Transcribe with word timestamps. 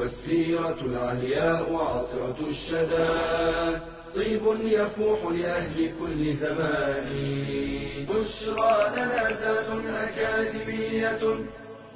والسيرة 0.00 0.80
العلياء 0.82 1.74
عطرة 1.74 2.38
الشدى. 2.48 3.80
طيب 4.16 4.42
يفوح 4.64 5.32
لأهل 5.32 5.90
كل 6.00 6.36
زمان. 6.36 7.08
بشرى 8.08 8.74
لنا 8.96 9.28
أكاديمية 10.08 11.20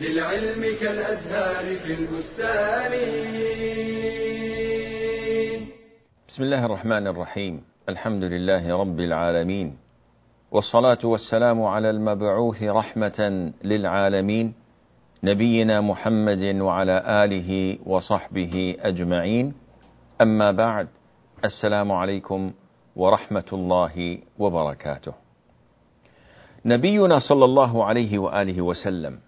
للعلم 0.01 0.77
كالأزهار 0.81 1.77
في 1.79 1.95
البستان. 1.95 2.93
بسم 6.29 6.43
الله 6.43 6.67
الرحمن 6.67 7.07
الرحيم. 7.07 7.62
الحمد 7.89 8.25
لله 8.25 8.81
رب 8.81 9.01
العالمين. 9.01 9.77
والصلاة 10.53 10.98
والسلام 11.05 11.62
على 11.62 11.91
المبعوث 11.91 12.62
رحمة 12.62 13.53
للعالمين. 13.65 14.64
نبينا 15.24 15.80
محمد 15.80 16.60
وعلى 16.60 17.24
آله 17.24 17.78
وصحبه 17.87 18.77
أجمعين. 18.80 19.55
أما 20.20 20.52
بعد 20.52 20.88
السلام 21.45 21.92
عليكم 21.92 22.52
ورحمة 22.97 23.48
الله 23.53 24.19
وبركاته. 24.39 25.14
نبينا 26.64 27.19
صلى 27.19 27.44
الله 27.44 27.84
عليه 27.84 28.19
وآله 28.19 28.62
وسلم 28.62 29.19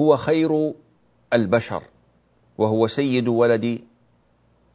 هو 0.00 0.16
خير 0.16 0.72
البشر 1.32 1.82
وهو 2.58 2.86
سيد 2.86 3.28
ولد 3.28 3.80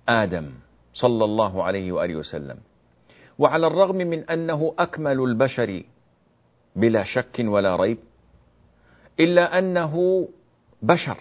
آدم 0.09 0.49
صلى 0.93 1.25
الله 1.25 1.63
عليه 1.63 1.91
وآله 1.91 2.15
وسلم. 2.15 2.57
وعلى 3.39 3.67
الرغم 3.67 3.95
من 3.95 4.29
أنه 4.29 4.73
أكمل 4.79 5.19
البشر 5.19 5.83
بلا 6.75 7.03
شك 7.03 7.35
ولا 7.39 7.75
ريب 7.75 7.97
إلا 9.19 9.59
أنه 9.59 10.27
بشر 10.81 11.17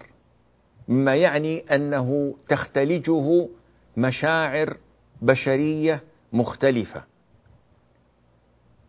مما 0.88 1.14
يعني 1.14 1.58
أنه 1.58 2.34
تختلجه 2.48 3.48
مشاعر 3.96 4.76
بشرية 5.22 6.02
مختلفة. 6.32 7.04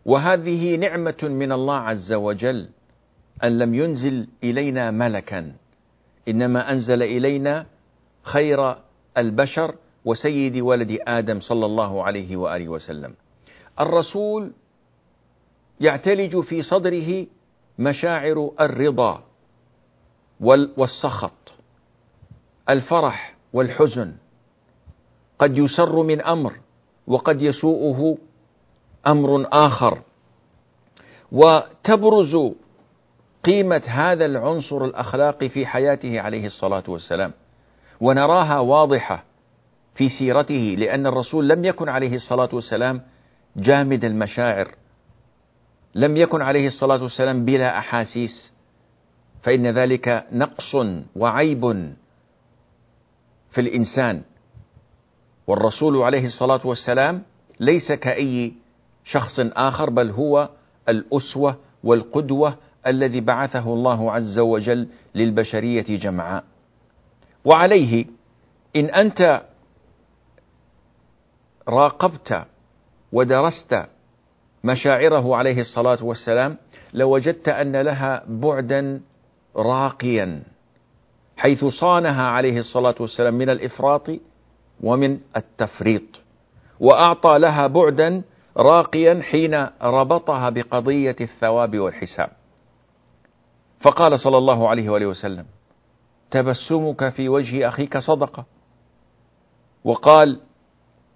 وهذه 0.06 0.76
نعمة 0.76 1.18
من 1.24 1.52
الله 1.52 1.76
عز 1.76 2.14
وجل 2.14 2.70
أن 3.44 3.58
لم 3.58 3.74
ينزل 3.74 4.28
إلينا 4.44 4.92
ملكا 4.92 5.54
إنما 6.28 6.72
أنزل 6.72 7.04
إلينا 7.04 7.66
خير 8.24 8.76
البشر 9.18 9.76
وسيد 10.06 10.58
ولد 10.58 11.00
آدم 11.08 11.40
صلى 11.40 11.66
الله 11.66 12.04
عليه 12.04 12.38
وآله 12.38 12.70
وسلم. 12.70 13.14
الرسول 13.80 14.52
يعتلج 15.80 16.40
في 16.40 16.62
صدره 16.62 17.26
مشاعر 17.80 18.52
الرضا 18.60 19.24
والسخط 20.78 21.54
الفرح 22.70 23.36
والحزن 23.54 24.14
قد 25.40 25.58
يسر 25.58 26.04
من 26.04 26.22
أمر 26.22 26.54
وقد 27.08 27.42
يسوءه 27.42 28.18
أمر 29.08 29.48
آخر. 29.52 30.02
وتبرز 31.32 32.36
قيمة 33.44 33.82
هذا 33.86 34.26
العنصر 34.26 34.86
الأخلاقي 34.86 35.50
في 35.50 35.66
حياته 35.66 36.22
عليه 36.22 36.46
الصلاة 36.46 36.84
والسلام. 36.88 37.32
ونراها 38.02 38.60
واضحة 38.60 39.24
في 39.96 40.10
سيرته 40.10 40.76
لأن 40.80 41.08
الرسول 41.08 41.50
لم 41.50 41.66
يكن 41.66 41.90
عليه 41.90 42.16
الصلاة 42.16 42.50
والسلام 42.54 43.02
جامد 43.58 44.06
المشاعر. 44.06 44.76
لم 45.96 46.18
يكن 46.18 46.42
عليه 46.42 46.68
الصلاة 46.68 47.04
والسلام 47.04 47.46
بلا 47.46 47.78
أحاسيس. 47.78 48.54
فإن 49.44 49.68
ذلك 49.68 50.28
نقص 50.32 50.76
وعيب 51.16 51.94
في 53.52 53.62
الإنسان. 53.62 54.22
والرسول 55.48 55.98
عليه 56.02 56.26
الصلاة 56.26 56.68
والسلام 56.68 57.24
ليس 57.60 57.92
كأي 57.92 58.54
شخص 59.04 59.40
آخر 59.40 59.90
بل 59.90 60.10
هو 60.12 60.50
الأسوة 60.90 61.58
والقدوة 61.84 62.58
الذي 62.88 63.22
بعثه 63.22 63.74
الله 63.74 64.12
عز 64.12 64.40
وجل 64.40 64.88
للبشرية 65.16 65.98
جمعاء. 65.98 66.44
وعليه 67.46 68.06
إن 68.76 68.86
أنت 68.86 69.42
راقبت 71.68 72.46
ودرست 73.12 73.86
مشاعره 74.64 75.36
عليه 75.36 75.60
الصلاة 75.60 76.04
والسلام 76.04 76.58
لوجدت 76.94 77.50
أن 77.50 77.82
لها 77.82 78.24
بعدا 78.28 79.02
راقيا 79.56 80.44
حيث 81.38 81.66
صانها 81.66 82.24
عليه 82.24 82.58
الصلاة 82.58 82.96
والسلام 83.00 83.34
من 83.34 83.50
الإفراط 83.50 84.10
ومن 84.84 85.20
التفريط 85.38 86.04
وأعطى 86.80 87.40
لها 87.40 87.68
بعدا 87.68 88.24
راقيا 88.58 89.22
حين 89.22 89.68
ربطها 89.82 90.50
بقضية 90.50 91.16
الثواب 91.22 91.80
والحساب. 91.80 92.30
فقال 93.82 94.20
صلى 94.20 94.38
الله 94.38 94.70
عليه 94.70 94.90
وآله 94.90 95.06
وسلم 95.06 95.46
تبسمك 96.32 97.10
في 97.10 97.30
وجه 97.30 97.68
أخيك 97.68 97.98
صدقة. 97.98 98.46
وقال 99.84 100.40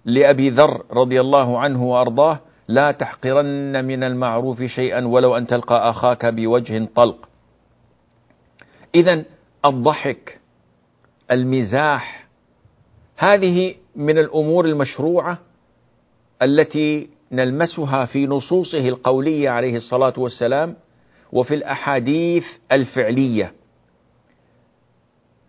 لأبي 0.04 0.50
ذر 0.50 0.84
رضي 0.92 1.20
الله 1.20 1.58
عنه 1.58 1.84
وأرضاه 1.84 2.40
لا 2.68 2.92
تحقرن 2.92 3.84
من 3.84 4.02
المعروف 4.04 4.62
شيئا 4.62 5.06
ولو 5.06 5.36
أن 5.36 5.46
تلقى 5.46 5.90
أخاك 5.90 6.26
بوجه 6.26 6.88
طلق. 6.94 7.28
اذا 8.94 9.24
الضحك 9.64 10.38
المزاح 11.30 12.28
هذه 13.16 13.74
من 13.96 14.18
الأمور 14.18 14.64
المشروعة 14.64 15.38
التي 16.42 17.08
نلمسها 17.32 18.04
في 18.04 18.26
نصوصه 18.26 18.88
القولية 18.88 19.50
عليه 19.50 19.76
الصلاة 19.76 20.14
والسلام 20.16 20.76
وفي 21.32 21.54
الأحاديث 21.54 22.44
الفعلية. 22.72 23.52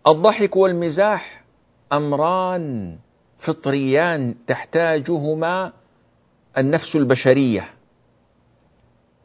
الضحك 0.08 0.56
والمزاح 0.56 1.44
أمران 1.92 2.96
فطريان 3.38 4.34
تحتاجهما 4.46 5.72
النفس 6.58 6.96
البشرية 6.96 7.68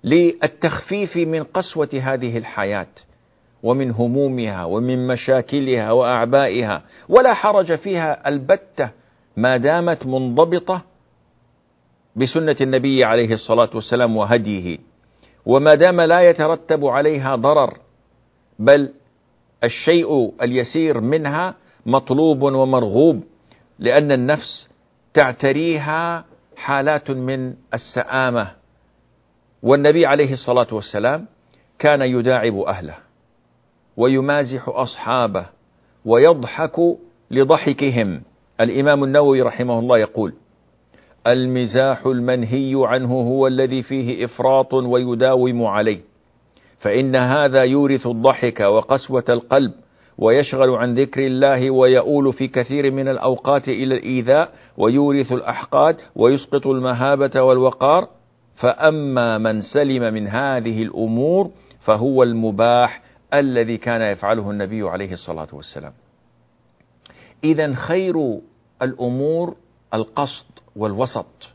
للتخفيف 0.04 1.18
من 1.18 1.44
قسوة 1.44 1.90
هذه 1.94 2.38
الحياة 2.38 2.88
ومن 3.64 3.92
همومها 3.92 4.66
ومن 4.66 5.08
مشاكلها 5.08 5.92
وأعبائها 5.92 6.82
ولا 7.10 7.34
حرج 7.34 7.76
فيها 7.76 8.28
البتة 8.30 8.90
ما 9.38 9.58
دامت 9.58 10.06
منضبطة 10.06 10.82
بسنة 12.16 12.56
النبي 12.62 13.04
عليه 13.04 13.34
الصلاة 13.34 13.70
والسلام 13.76 14.18
وهديه 14.18 14.78
وما 15.46 15.74
دام 15.74 16.02
لا 16.02 16.22
يترتب 16.22 16.86
عليها 16.86 17.36
ضرر 17.36 17.78
بل 18.60 18.94
الشيء 19.64 20.34
اليسير 20.44 21.02
منها 21.02 21.56
مطلوب 21.86 22.42
ومرغوب 22.42 23.24
لأن 23.80 24.12
النفس 24.12 24.70
تعتريها 25.14 26.26
حالات 26.66 27.12
من 27.12 27.54
السآمة. 27.74 28.52
والنبي 29.64 30.06
عليه 30.06 30.34
الصلاة 30.34 30.68
والسلام 30.72 31.26
كان 31.80 32.02
يداعب 32.02 32.56
أهله 32.58 32.96
ويمازح 33.98 34.70
أصحابه 34.70 35.46
ويضحك 36.06 36.80
لضحكهم. 37.32 38.22
الإمام 38.62 39.04
النووي 39.04 39.42
رحمه 39.42 39.80
الله 39.80 39.98
يقول 39.98 40.34
المزاح 41.28 42.06
المنهي 42.06 42.74
عنه 42.76 43.14
هو 43.14 43.48
الذي 43.48 43.82
فيه 43.82 44.26
إفراط 44.26 44.74
ويداوم 44.74 45.66
عليه 45.66 46.00
فإن 46.80 47.16
هذا 47.16 47.64
يورث 47.64 48.08
الضحك 48.08 48.60
وقسوة 48.60 49.26
القلب. 49.30 49.74
ويشغل 50.18 50.70
عن 50.70 50.94
ذكر 50.94 51.26
الله 51.26 51.72
ويؤول 51.72 52.34
في 52.34 52.48
كثير 52.48 52.92
من 52.92 53.08
الأوقات 53.08 53.70
إلى 53.70 53.96
الإيذاء 53.96 54.52
ويورث 54.78 55.32
الأحقاد 55.32 55.98
ويسقط 56.16 56.68
المهابة 56.68 57.42
والوقار. 57.42 58.08
فأما 58.56 59.38
من 59.38 59.62
سلم 59.62 60.14
من 60.14 60.28
هذه 60.28 60.84
الأمور 60.84 61.52
فهو 61.80 62.24
المباح 62.24 63.02
الذي 63.34 63.78
كان 63.78 64.02
يفعله 64.02 64.52
النبي 64.52 64.82
عليه 64.82 65.14
الصلاة 65.14 65.48
والسلام. 65.54 65.94
إذا 67.44 67.74
خير 67.74 68.40
الأمور 68.82 69.56
القصد 69.94 70.46
والوسط 70.76 71.50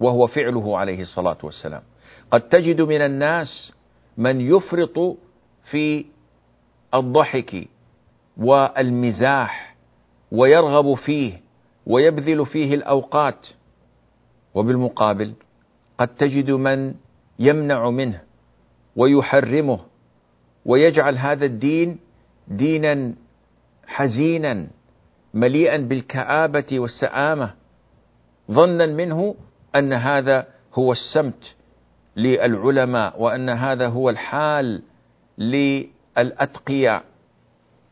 وهو 0.00 0.26
فعله 0.26 0.78
عليه 0.78 1.00
الصلاة 1.00 1.38
والسلام. 1.42 1.82
قد 2.30 2.40
تجد 2.40 2.80
من 2.80 3.00
الناس 3.00 3.72
من 4.18 4.40
يفرط 4.40 5.16
في 5.70 6.04
الضحك 6.94 7.68
والمزاح 8.36 9.76
ويرغب 10.32 10.94
فيه 10.94 11.40
ويبذل 11.86 12.46
فيه 12.46 12.74
الأوقات. 12.74 13.46
وبالمقابل 14.54 15.32
قد 15.98 16.08
تجد 16.08 16.50
من 16.50 16.94
يمنع 17.38 17.90
منه 17.90 18.22
ويحرمه 18.96 19.78
ويجعل 20.66 21.18
هذا 21.18 21.44
الدين 21.44 21.98
دينا 22.48 23.14
حزينا 23.86 24.66
مليئا 25.34 25.76
بالكآبة 25.76 26.66
والسآمة 26.72 27.54
ظنا 28.50 28.86
منه 28.86 29.34
أن 29.76 29.92
هذا 29.92 30.46
هو 30.74 30.92
السمت 30.92 31.56
للعلماء 32.16 33.22
وأن 33.22 33.48
هذا 33.48 33.88
هو 33.88 34.10
الحال 34.10 34.82
للأتقياء. 35.38 37.04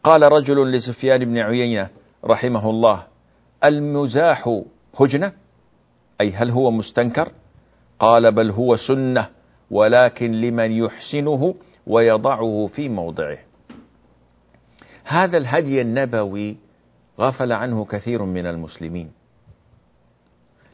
قال 0.05 0.33
رجل 0.33 0.73
لسفيان 0.73 1.25
بن 1.25 1.39
عيينة 1.39 1.89
رحمه 2.25 2.71
الله 2.71 3.07
المزاح 3.65 4.63
هجنة؟ 5.01 5.33
أي 6.21 6.31
هل 6.31 6.51
هو 6.51 6.71
مستنكر؟ 6.71 7.33
قال 7.99 8.33
بل 8.33 8.51
هو 8.51 8.77
سنة 8.77 9.29
ولكن 9.71 10.33
لمن 10.33 10.73
يحسنه 10.73 11.55
ويضعه 11.87 12.71
في 12.75 12.89
موضعه. 12.89 13.39
هذا 15.05 15.37
الهدي 15.37 15.81
النبوي 15.81 16.57
غفل 17.21 17.53
عنه 17.53 17.85
كثير 17.85 18.25
من 18.25 18.47
المسلمين 18.47 19.11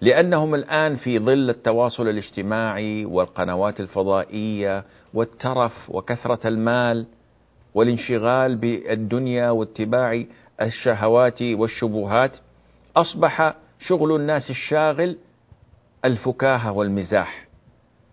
لأنهم 0.01 0.55
الآن 0.55 0.97
في 0.97 1.19
ظل 1.19 1.51
التواصل 1.51 2.09
الاجتماعي 2.09 3.05
والقنوات 3.05 3.81
الفضائية 3.81 4.85
والترف 5.15 5.91
وكثرة 5.91 6.49
المال 6.49 7.07
والانشغال 7.77 8.57
بالدنيا 8.57 9.51
واتباع 9.51 10.25
الشهوات 10.63 11.43
والشبهات 11.43 12.37
أصبح 12.97 13.55
شغل 13.79 14.17
الناس 14.17 14.51
الشاغل 14.51 15.19
الفكاهة 16.05 16.73
والمزاح. 16.73 17.47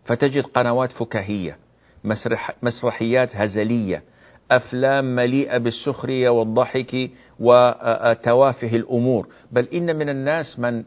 فتجد 0.05 0.43
قنوات 0.43 0.91
فكاهية 0.91 1.57
مسرح 2.03 2.51
مسرحيات 2.63 3.35
هزلية 3.35 4.03
أفلام 4.51 5.15
مليئة 5.15 5.57
بالسخرية 5.57 6.29
والضحك 6.29 7.09
وتوافه 7.39 8.75
الأمور. 8.75 9.27
بل 9.51 9.67
إن 9.73 9.95
من 9.95 10.09
الناس 10.09 10.59
من 10.59 10.83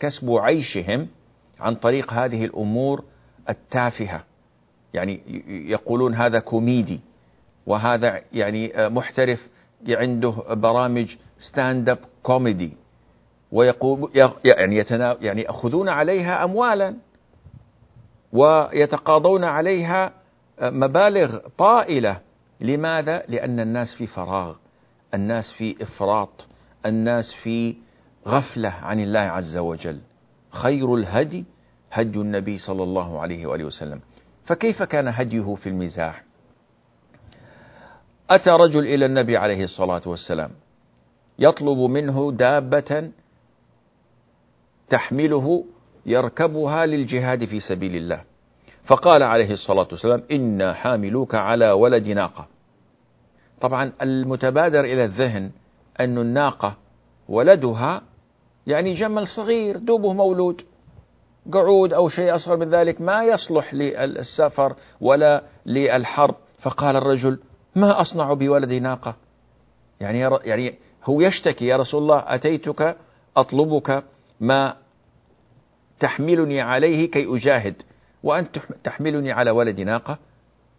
كسب 0.00 0.30
عيشهم 0.30 1.08
عن 1.60 1.74
طريق 1.74 2.12
هذه 2.12 2.44
الأمور 2.44 3.04
التافهة. 3.48 4.24
يعني 4.94 5.20
يقولون 5.70 6.14
هذا 6.14 6.38
كوميدي. 6.38 7.00
وهذا 7.66 8.20
يعني 8.32 8.72
محترف 8.76 9.48
عنده 9.88 10.30
برامج 10.50 11.16
stand-up 11.38 11.98
comedy 12.22 12.72
ويقول 13.52 14.10
يعني 14.44 14.84
يعني 15.20 15.42
يأخذون 15.42 15.88
عليها 15.88 16.44
اموالا. 16.44 16.94
ويتقاضون 18.32 19.44
عليها 19.44 20.12
مبالغ 20.62 21.38
طائلة. 21.58 22.20
لماذا؟ 22.60 23.22
لأن 23.28 23.60
الناس 23.60 23.94
في 23.94 24.06
فراغ. 24.06 24.54
الناس 25.14 25.52
في 25.52 25.82
إفراط. 25.82 26.46
الناس 26.86 27.34
في 27.42 27.76
غفلة 28.26 28.68
عن 28.68 29.00
الله 29.00 29.20
عز 29.20 29.56
وجل. 29.56 30.00
خير 30.50 30.94
الهدي 30.94 31.44
هدي 31.92 32.18
النبي 32.18 32.58
صلى 32.58 32.82
الله 32.82 33.20
عليه 33.20 33.46
وآله 33.46 33.64
وسلم. 33.64 34.00
فكيف 34.46 34.82
كان 34.82 35.08
هديه 35.08 35.54
في 35.54 35.68
المزاح؟ 35.68 36.22
أتى 38.30 38.50
رجل 38.50 38.86
إلى 38.86 39.06
النبي 39.06 39.36
عليه 39.36 39.64
الصلاة 39.64 40.02
والسلام 40.06 40.50
يطلب 41.38 41.78
منه 41.78 42.32
دابة 42.32 43.10
تحمله 44.88 45.64
يركبها 46.06 46.86
للجهاد 46.86 47.44
في 47.44 47.60
سبيل 47.60 47.96
الله. 47.96 48.24
فقال 48.84 49.22
عليه 49.22 49.50
الصلاة 49.50 49.88
والسلام 49.92 50.22
إنا 50.32 50.72
حاملوك 50.72 51.34
على 51.34 51.72
ولد 51.72 52.08
ناقة. 52.08 52.48
طبعا 53.60 53.92
المتبادر 54.02 54.80
إلى 54.80 55.04
الذهن 55.04 55.50
أن 56.00 56.18
الناقة 56.18 56.76
ولدها 57.28 58.02
يعني 58.66 58.94
جمل 58.94 59.26
صغير 59.26 59.78
دوبه 59.78 60.12
مولود. 60.12 60.62
قعود 61.52 61.92
أو 61.92 62.08
شيء 62.08 62.34
أصغر 62.34 62.56
من 62.56 62.70
ذلك 62.70 63.00
ما 63.00 63.24
يصلح 63.24 63.74
للسفر 63.74 64.76
ولا 65.00 65.42
للحرب. 65.66 66.34
فقال 66.60 66.96
الرجل 66.96 67.38
ما 67.76 68.00
أصنع 68.00 68.32
بولد 68.32 68.72
ناقة؟ 68.72 69.14
يعني 70.00 70.20
يعني 70.44 70.74
هو 71.04 71.20
يشتكي 71.20 71.66
يا 71.66 71.76
رسول 71.76 72.02
الله 72.02 72.24
أتيتك 72.26 72.96
أطلبك 73.36 74.04
ما 74.40 74.76
تحملني 76.00 76.60
عليه 76.60 77.10
كي 77.10 77.36
أجاهد 77.36 77.82
وأنت 78.22 78.58
تحملني 78.84 79.32
على 79.32 79.50
ولد 79.50 79.80
ناقة 79.80 80.18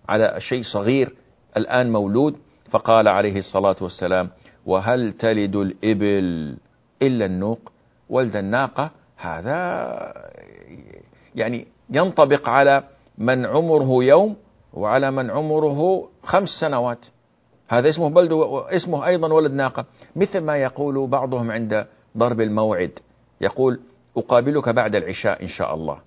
على 0.09 0.35
شيء 0.39 0.63
صغير 0.63 1.15
الآن 1.57 1.91
مولود. 1.91 2.35
فقال 2.69 3.07
عليه 3.07 3.37
الصلاة 3.37 3.75
والسلام 3.81 4.29
وهل 4.65 5.11
تلد 5.13 5.55
الإبل 5.55 6.57
إلا 7.01 7.25
النوق؟ 7.25 7.71
ولد 8.09 8.35
الناقة 8.35 8.91
هذا 9.17 9.57
يعني 11.35 11.67
ينطبق 11.89 12.49
على 12.49 12.83
من 13.17 13.45
عمره 13.45 14.03
يوم 14.03 14.35
وعلى 14.75 15.11
من 15.11 15.31
عمره 15.31 16.09
خمس 16.23 16.49
سنوات. 16.49 17.05
هذا 17.67 17.89
اسمه 17.89 18.09
بلد 18.09 18.31
اسمه 18.69 19.07
أيضا 19.07 19.33
ولد 19.33 19.51
ناقة. 19.51 19.85
مثل 20.15 20.39
ما 20.39 20.57
يقول 20.57 21.07
بعضهم 21.07 21.51
عند 21.51 21.85
ضرب 22.17 22.41
الموعد. 22.41 22.99
يقول 23.41 23.79
أقابلك 24.17 24.69
بعد 24.69 24.95
العشاء 24.95 25.43
إن 25.43 25.47
شاء 25.47 25.75
الله. 25.75 25.99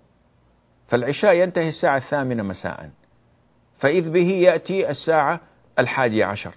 فالعشاء 0.89 1.35
ينتهي 1.35 1.69
الساعة 1.69 1.97
الثامنة 1.97 2.43
مساء. 2.43 2.91
فإذ 3.79 4.11
به 4.11 4.31
يأتي 4.31 4.91
الساعة 4.91 5.41
الحادية 5.79 6.25
عشر. 6.25 6.55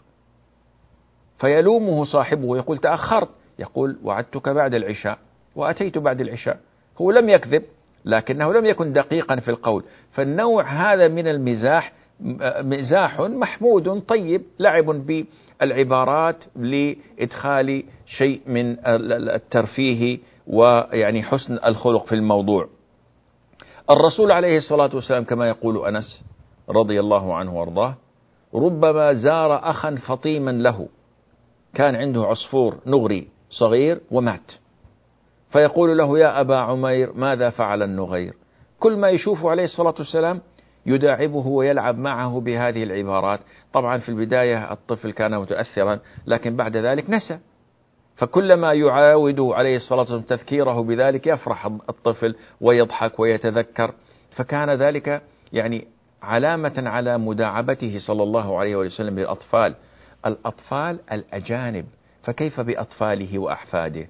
فيلومه 1.39 2.03
صاحبه. 2.03 2.57
يقول 2.57 2.77
تأخرت. 2.77 3.29
يقول 3.59 3.97
وعدتك 4.03 4.49
بعد 4.49 4.73
العشاء. 4.73 5.17
وأتيت 5.55 5.97
بعد 5.97 6.21
العشاء. 6.21 6.59
هو 7.01 7.11
لم 7.11 7.29
يكذب 7.29 7.63
لكنه 8.05 8.53
لم 8.53 8.65
يكن 8.65 8.93
دقيقا 8.93 9.35
في 9.35 9.51
القول. 9.51 9.83
فالنوع 10.11 10.63
هذا 10.63 11.07
من 11.07 11.27
المزاح 11.27 11.93
مزاح 12.61 13.21
محمود 13.21 14.01
طيب 14.01 14.41
لعب 14.59 14.85
بالعبارات 14.85 16.43
لإدخال 16.55 17.83
شيء 18.05 18.41
من 18.47 18.75
الترفيه 19.29 20.19
ويعني 20.47 21.23
حسن 21.23 21.59
الخلق 21.65 22.05
في 22.05 22.15
الموضوع. 22.15 22.67
الرسول 23.91 24.31
عليه 24.31 24.57
الصلاة 24.57 24.89
والسلام 24.95 25.23
كما 25.23 25.47
يقول 25.47 25.85
أنس 25.85 26.23
رضي 26.69 26.99
الله 26.99 27.35
عنه 27.35 27.59
وأرضاه 27.59 27.95
ربما 28.55 29.13
زار 29.13 29.69
أخا 29.69 29.95
فطيما 29.95 30.51
له 30.51 30.87
كان 31.73 31.95
عنده 31.95 32.21
عصفور 32.25 32.77
نغري 32.85 33.27
صغير 33.49 34.01
ومات. 34.11 34.51
فيقول 35.49 35.97
له 35.97 36.19
يا 36.19 36.41
أبا 36.41 36.55
عمير 36.55 37.13
ماذا 37.13 37.49
فعل 37.49 37.83
النغير؟ 37.83 38.33
كل 38.79 38.97
ما 38.97 39.09
يشوفه 39.09 39.49
عليه 39.49 39.63
الصلاة 39.63 39.95
والسلام 39.99 40.41
يداعبه 40.85 41.47
ويلعب 41.47 41.97
معه 41.97 42.39
بهذه 42.39 42.83
العبارات. 42.83 43.39
طبعا 43.73 43.97
في 43.97 44.09
البداية 44.09 44.71
الطفل 44.71 45.11
كان 45.11 45.39
متأثرا 45.39 45.99
لكن 46.27 46.55
بعد 46.55 46.77
ذلك 46.77 47.09
نسى. 47.09 47.39
فكلما 48.15 48.73
يعاود 48.73 49.39
عليه 49.39 49.75
الصلاة 49.75 49.99
والسلام 49.99 50.21
تذكيره 50.21 50.83
بذلك 50.83 51.27
يفرح 51.27 51.65
الطفل 51.65 52.35
ويضحك 52.61 53.19
ويتذكر. 53.19 53.93
فكان 54.31 54.69
ذلك 54.69 55.21
يعني 55.53 55.87
علامة 56.23 56.73
على 56.77 57.17
مداعبته 57.17 57.99
صلى 57.99 58.23
الله 58.23 58.59
عليه 58.59 58.75
وسلم 58.75 59.15
بالأطفال 59.15 59.75
الأطفال 60.25 60.99
الأجانب 61.11 61.85
فكيف 62.23 62.61
بأطفاله 62.61 63.39
وأحفاده؟ 63.39 64.07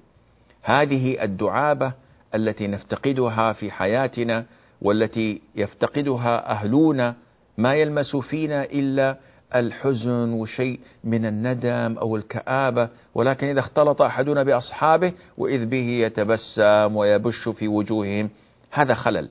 هذه 0.62 1.24
الدعابة 1.24 1.92
التي 2.34 2.66
نفتقدها 2.66 3.52
في 3.52 3.70
حياتنا 3.70 4.44
والتي 4.82 5.40
يفتقدها 5.56 6.50
أهلنا 6.50 7.14
ما 7.58 7.74
يلمس 7.74 8.16
فينا 8.16 8.64
إلا 8.64 9.16
الحزن 9.54 10.32
وشيء 10.32 10.80
من 11.04 11.26
الندم 11.26 11.98
أو 11.98 12.16
الكآبة. 12.16 12.88
ولكن 13.14 13.46
إذا 13.46 13.60
اختلط 13.60 14.02
أحدنا 14.02 14.42
بأصحابه 14.42 15.12
وإذ 15.38 15.66
به 15.66 15.88
يتبسم 15.88 16.96
ويبش 16.96 17.48
في 17.48 17.68
وجوههم 17.68 18.30
هذا 18.70 18.94
خلل. 18.94 19.28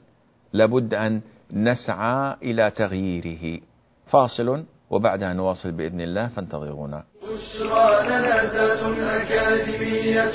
لابد 0.53 0.93
أن 0.93 1.21
نسعى 1.53 2.35
إلى 2.43 2.71
تغييره. 2.71 3.61
فاصل 4.07 4.63
وبعدها 4.89 5.33
نواصل 5.33 5.71
بإذن 5.71 6.01
الله 6.01 6.27
فانتظرونا. 6.27 7.03
بشرى 7.23 7.91
أكاديمية 9.21 10.33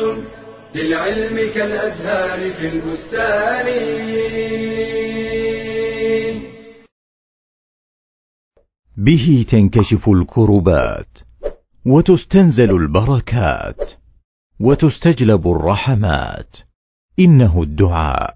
للعلم 0.74 1.52
كالأزهار 1.54 2.52
في 2.52 2.68
البستان. 2.68 3.66
به 8.98 9.46
تنكشف 9.48 10.08
الكربات 10.08 11.18
وتستنزل 11.86 12.70
البركات 12.70 13.92
وتستجلب 14.60 15.48
الرحمات. 15.48 16.56
إنه 17.18 17.62
الدعاء 17.62 18.34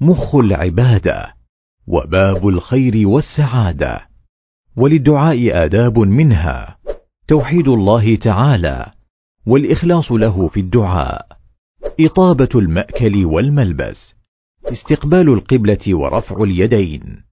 مخ 0.00 0.34
العبادة 0.34 1.34
وباب 1.86 2.48
الخير 2.48 3.08
والسعادة. 3.08 4.08
وللدعاء 4.76 5.64
آداب 5.64 5.98
منها 5.98 6.78
توحيد 7.28 7.68
الله 7.68 8.16
تعالى 8.16 8.92
والإخلاص 9.46 10.12
له 10.12 10.48
في 10.48 10.60
الدعاء. 10.60 11.26
إطابة 12.00 12.48
المأكل 12.54 13.24
والملبس 13.24 14.14
استقبال 14.64 15.28
القبلة 15.28 15.94
ورفع 15.94 16.42
اليدين. 16.42 17.27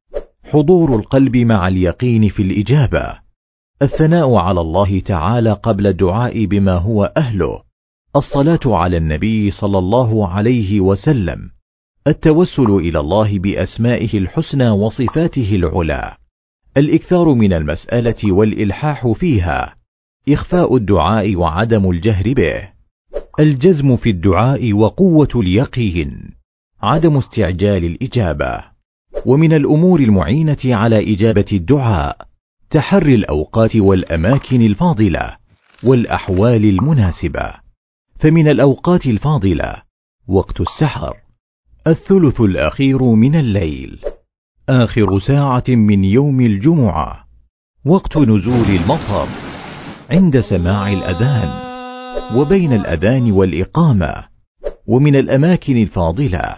حضور 0.48 0.96
القلب 0.96 1.36
مع 1.36 1.68
اليقين 1.68 2.28
في 2.28 2.42
الإجابة. 2.42 3.18
الثناء 3.82 4.34
على 4.34 4.60
الله 4.60 5.00
تعالى 5.00 5.52
قبل 5.52 5.86
الدعاء 5.86 6.44
بما 6.44 6.72
هو 6.72 7.12
أهله. 7.16 7.62
الصلاة 8.16 8.60
على 8.66 8.96
النبي 8.96 9.50
صلى 9.50 9.78
الله 9.78 10.28
عليه 10.28 10.80
وسلم. 10.80 11.50
التوسل 12.06 12.70
إلى 12.70 13.00
الله 13.00 13.38
بأسمائه 13.38 14.18
الحسنى 14.18 14.70
وصفاته 14.70 15.54
العلى. 15.54 16.16
الإكثار 16.76 17.34
من 17.34 17.52
المسألة 17.52 18.32
والإلحاح 18.32 19.08
فيها. 19.08 19.74
إخفاء 20.28 20.76
الدعاء 20.76 21.36
وعدم 21.36 21.90
الجهر 21.90 22.32
به. 22.32 22.68
الجزم 23.40 23.96
في 23.96 24.10
الدعاء 24.10 24.72
وقوة 24.72 25.28
اليقين. 25.36 26.30
عدم 26.82 27.16
استعجال 27.16 27.84
الإجابة. 27.84 28.75
ومن 29.24 29.52
الأمور 29.52 30.00
المعينة 30.00 30.58
على 30.64 31.14
إجابة 31.14 31.44
الدعاء 31.52 32.16
تحري 32.70 33.14
الأوقات 33.14 33.76
والأماكن 33.76 34.62
الفاضلة 34.62 35.36
والأحوال 35.84 36.64
المناسبة. 36.64 37.52
فمن 38.20 38.48
الأوقات 38.48 39.06
الفاضلة 39.06 39.82
وقت 40.28 40.60
السحر 40.60 41.16
الثلث 41.86 42.40
الأخير 42.40 43.02
من 43.02 43.34
الليل 43.34 43.98
آخر 44.68 45.18
ساعة 45.18 45.64
من 45.68 46.04
يوم 46.04 46.40
الجمعة 46.40 47.26
وقت 47.86 48.16
نزول 48.16 48.76
المطر 48.76 49.28
عند 50.10 50.40
سماع 50.40 50.92
الأذان 50.92 51.66
وبين 52.36 52.72
الأذان 52.72 53.32
والإقامة. 53.32 54.24
ومن 54.86 55.16
الأماكن 55.16 55.76
الفاضلة 55.76 56.56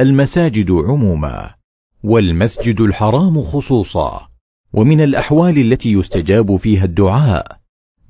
المساجد 0.00 0.70
عموما. 0.70 1.59
والمسجد 2.02 2.80
الحرام 2.80 3.42
خصوصا. 3.42 4.30
ومن 4.72 5.00
الأحوال 5.00 5.58
التي 5.58 5.92
يستجاب 5.92 6.56
فيها 6.56 6.84
الدعاء 6.84 7.56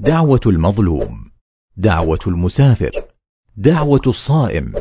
دعوة 0.00 0.40
المظلوم 0.46 1.30
دعوة 1.76 2.18
المسافر 2.26 2.90
دعوة 3.56 4.00
الصائم 4.06 4.72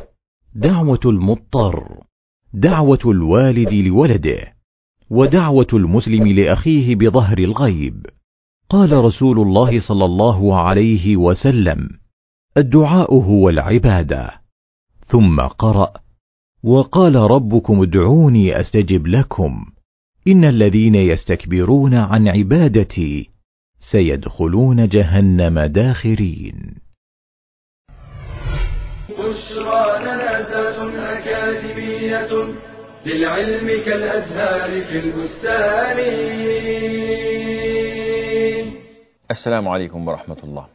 دعوة 0.56 1.00
المضطر 1.06 2.04
دعوة 2.54 3.00
الوالد 3.06 3.74
لولده 3.74 4.54
ودعوة 5.10 5.68
المسلم 5.74 6.28
لأخيه 6.28 6.96
بظهر 6.96 7.38
الغيب. 7.38 8.06
قال 8.70 8.92
رسول 8.92 9.40
الله 9.40 9.80
صلى 9.80 10.06
الله 10.06 10.60
عليه 10.60 11.18
وسلم 11.18 11.90
الدعاء 12.58 13.14
هو 13.14 13.50
العبادة. 13.50 14.42
ثم 15.08 15.42
قرأ 15.42 15.94
وقال 16.64 17.16
ربكم 17.16 17.82
ادعوني 17.82 18.60
أستجب 18.62 19.08
لكم. 19.08 19.66
إن 20.28 20.46
الذين 20.46 20.96
يستكبرون 20.96 21.94
عن 21.94 22.28
عبادتي 22.28 23.30
سيدخلون 23.92 24.88
جهنم 24.88 25.60
داخرين. 25.60 26.76
بشرى 29.10 30.00
لنا 30.00 30.40
أكاديمية 31.18 32.54
للعلم 33.06 33.68
كالأزهار 33.86 34.86
في 34.86 35.00
البستان. 35.00 35.98
السلام 39.32 39.68
عليكم 39.68 40.08
ورحمة 40.08 40.38
الله. 40.44 40.68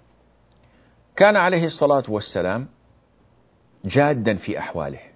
كان 1.16 1.36
عليه 1.36 1.64
الصلاة 1.64 2.04
والسلام 2.08 2.66
جادا 3.84 4.34
في 4.34 4.58
أحواله. 4.58 5.13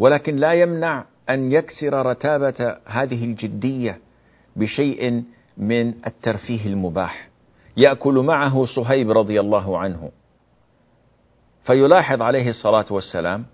ولكن 0.00 0.36
لا 0.36 0.52
يمنع 0.52 1.04
أن 1.30 1.52
يكسر 1.52 2.06
رتابة 2.06 2.76
هذه 2.86 3.24
الجدية 3.24 3.98
بشيء 4.56 5.24
من 5.56 5.94
الترفيه 6.06 6.66
المباح. 6.66 7.28
يأكل 7.76 8.14
معه 8.14 8.64
صهيب 8.64 9.10
رضي 9.10 9.40
الله 9.40 9.78
عنه. 9.78 10.10
فيلاحظ 11.62 12.22
عليه 12.22 12.48
الصلاة 12.48 12.84
والسلام 12.90 13.44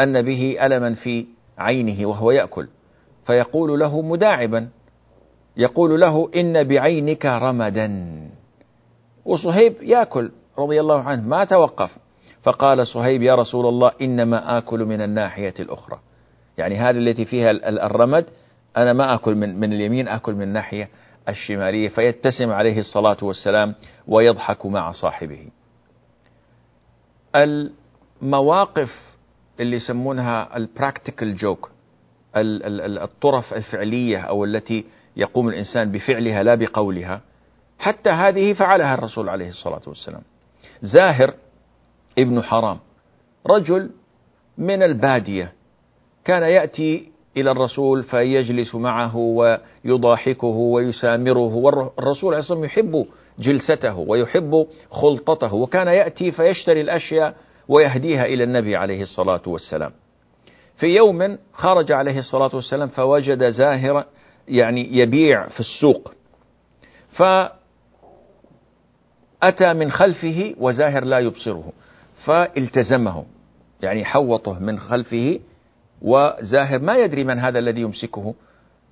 أن 0.00 0.22
به 0.22 0.56
ألما 0.66 0.94
في 0.94 1.26
عينه 1.58 2.08
وهو 2.08 2.30
يأكل. 2.30 2.68
فيقول 3.26 3.80
له 3.80 4.02
مداعبا 4.02 4.68
يقول 5.56 6.00
له 6.00 6.30
إن 6.36 6.64
بعينك 6.64 7.26
رمدا. 7.26 8.18
وصهيب 9.24 9.74
يأكل 9.82 10.30
رضي 10.58 10.80
الله 10.80 11.02
عنه 11.02 11.22
ما 11.22 11.44
توقف. 11.44 12.07
فقال 12.48 12.86
صهيب 12.86 13.22
يا 13.22 13.34
رسول 13.34 13.66
الله 13.66 13.92
إنما 14.00 14.58
آكل 14.58 14.84
من 14.84 15.00
الناحية 15.02 15.54
الأخرى. 15.60 15.98
يعني 16.58 16.76
هذه 16.76 16.98
التي 16.98 17.24
فيها 17.24 17.50
الرمد 17.86 18.24
أنا 18.76 18.92
ما 18.92 19.14
أكل 19.14 19.34
من, 19.34 19.60
من 19.60 19.72
اليمين 19.72 20.08
أكل 20.08 20.34
من 20.34 20.42
الناحية 20.42 20.88
الشمالية 21.28 21.88
فيتسم 21.88 22.50
عليه 22.50 22.78
الصلاة 22.78 23.16
والسلام 23.22 23.74
ويضحك 24.06 24.66
مع 24.66 24.92
صاحبه. 24.92 25.48
المواقف 27.36 28.90
اللي 29.60 29.76
يسمونها 29.76 30.56
ال 30.56 30.64
practical 30.64 31.36
joke 31.36 31.70
الطرف 32.36 33.54
الفعلية 33.54 34.18
أو 34.20 34.44
التي 34.44 34.84
يقوم 35.16 35.48
الإنسان 35.48 35.92
بفعلها 35.92 36.42
لا 36.42 36.54
بقولها 36.54 37.20
حتى 37.78 38.10
هذه 38.10 38.52
فعلها 38.52 38.94
الرسول 38.94 39.28
عليه 39.28 39.48
الصلاة 39.48 39.82
والسلام. 39.86 40.22
زاهر 40.82 41.34
ابن 42.18 42.42
حرام. 42.42 42.78
رجل 43.46 43.90
من 44.58 44.82
البادية. 44.82 45.52
كان 46.24 46.42
يأتي 46.42 47.08
إلى 47.36 47.50
الرسول 47.50 48.02
فيجلس 48.02 48.74
معه 48.74 49.16
ويضاحكه 49.16 50.46
ويسامره. 50.46 51.54
والرسول 51.54 52.34
عليه 52.34 52.38
الصلاة 52.38 52.64
يحب 52.64 53.06
جلسته 53.38 53.98
ويحب 53.98 54.66
خلطته. 54.90 55.54
وكان 55.54 55.86
يأتي 55.86 56.30
فيشتري 56.30 56.80
الأشياء 56.80 57.34
ويهديها 57.68 58.24
إلى 58.24 58.44
النبي 58.44 58.76
عليه 58.76 59.02
الصلاة 59.02 59.42
والسلام. 59.46 59.92
في 60.76 60.86
يوم 60.86 61.38
خرج 61.52 61.92
عليه 61.92 62.18
الصلاة 62.18 62.50
والسلام 62.54 62.88
فوجد 62.88 63.48
زاهر 63.48 64.04
يعني 64.48 64.98
يبيع 64.98 65.48
في 65.48 65.60
السوق. 65.60 66.12
فأتى 67.10 67.52
من 69.74 69.90
خلفه 69.90 70.54
وزاهر 70.58 71.04
لا 71.04 71.18
يبصره. 71.18 71.72
فالتزمه 72.28 73.24
يعني 73.82 74.04
حوطه 74.04 74.58
من 74.58 74.78
خلفه 74.78 75.40
وزاهر 76.02 76.78
ما 76.78 76.96
يدري 76.96 77.24
من 77.24 77.38
هذا 77.38 77.58
الذي 77.58 77.80
يمسكه. 77.80 78.34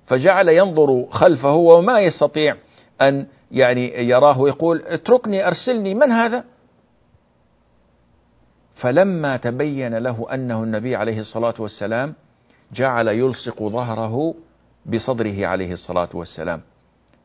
فجعل 0.05 0.49
ينظر 0.49 1.05
خلفه 1.11 1.53
وما 1.53 1.99
يستطيع 1.99 2.55
أن 3.01 3.25
يعني 3.51 4.09
يراه 4.09 4.47
يقول 4.47 4.83
اتركني 4.85 5.47
أرسلني 5.47 5.93
من 5.93 6.11
هذا؟ 6.11 6.43
فلما 8.75 9.37
تبين 9.37 9.97
له 9.97 10.27
أنه 10.33 10.63
النبي 10.63 10.95
عليه 10.95 11.19
الصلاة 11.19 11.53
والسلام 11.59 12.13
جعل 12.73 13.07
يلصق 13.07 13.63
ظهره 13.63 14.35
بصدره 14.85 15.47
عليه 15.47 15.71
الصلاة 15.71 16.09
والسلام 16.13 16.61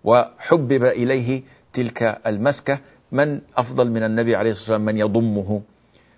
وحبب 0.05 0.85
إليه 0.85 1.43
تلك 1.73 2.21
المسكة. 2.27 2.79
من 3.13 3.41
أفضل 3.57 3.91
من 3.91 4.03
النبي 4.03 4.37
عليه 4.37 4.51
الصلاة 4.51 4.77
والسلام؟ 4.77 4.85
من 4.85 4.97
يضمه. 4.97 5.63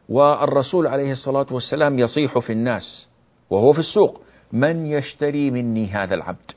والرسول 0.09 0.87
عليه 0.87 1.11
الصلاة 1.13 1.47
والسلام 1.51 1.99
يصيح 1.99 2.39
في 2.39 2.53
الناس 2.53 3.09
وهو 3.51 3.73
في 3.73 3.79
السوق 3.79 4.21
من 4.53 4.87
يشتري 4.87 5.51
مني 5.51 5.87
هذا 5.87 6.15
العبد؟ 6.15 6.51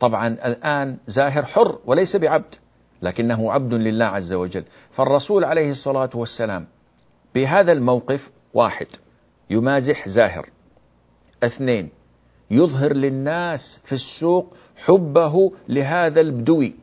طبعا 0.00 0.28
الآن 0.28 0.96
زاهر 1.06 1.44
حر 1.44 1.78
وليس 1.86 2.16
بعبد 2.16 2.54
لكنه 3.02 3.52
عبد 3.52 3.74
لله 3.74 4.04
عز 4.04 4.32
وجل. 4.32 4.64
فالرسول 4.92 5.44
عليه 5.44 5.70
الصلاة 5.70 6.10
والسلام 6.14 6.66
بهذا 7.34 7.72
الموقف 7.72 8.30
واحد 8.54 8.86
يمازح 9.50 10.08
زاهر. 10.08 10.48
اثنين 11.42 11.88
يظهر 12.50 12.92
للناس 12.92 13.80
في 13.84 13.92
السوق 13.92 14.56
حبه 14.76 15.52
لهذا 15.68 16.20
البدوي 16.20 16.74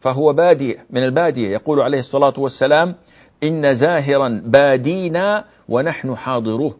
فهو 0.00 0.32
بادية 0.32 0.86
من 0.90 1.04
البادية. 1.04 1.48
يقول 1.48 1.80
عليه 1.80 1.98
الصلاة 1.98 2.34
والسلام 2.38 2.94
إن 3.42 3.74
زاهرا 3.74 4.42
بادينا 4.44 5.44
ونحن 5.68 6.16
حاضروه. 6.16 6.76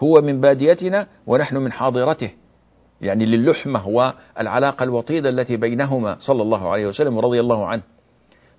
هو 0.00 0.14
من 0.22 0.40
باديتنا 0.40 1.06
ونحن 1.26 1.56
من 1.56 1.72
حاضرته. 1.72 2.30
يعني 3.00 3.26
للحمة 3.26 3.88
والعلاقة 3.88 4.82
الوطيدة 4.82 5.28
التي 5.28 5.56
بينهما 5.56 6.16
صلى 6.18 6.42
الله 6.42 6.70
عليه 6.70 6.86
وسلم 6.86 7.16
ورضي 7.16 7.40
الله 7.40 7.66
عنه. 7.66 7.82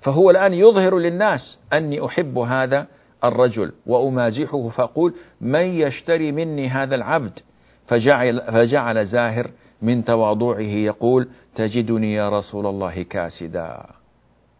فهو 0.01 0.29
الآن 0.29 0.53
يظهر 0.53 0.97
للناس 0.97 1.59
أني 1.73 2.05
أحب 2.05 2.37
هذا 2.37 2.87
الرجل 3.23 3.71
وأمازحه 3.85 4.69
فأقول 4.69 5.13
من 5.41 5.65
يشتري 5.65 6.31
مني 6.31 6.67
هذا 6.69 6.95
العبد؟ 6.95 7.39
فجعل, 7.87 8.41
فجعل 8.41 9.05
زاهر 9.05 9.47
من 9.81 10.03
تواضعه 10.03 10.59
يقول 10.59 11.27
تجدني 11.55 12.13
يا 12.13 12.29
رسول 12.29 12.65
الله 12.65 13.03
كاسدا. 13.03 13.85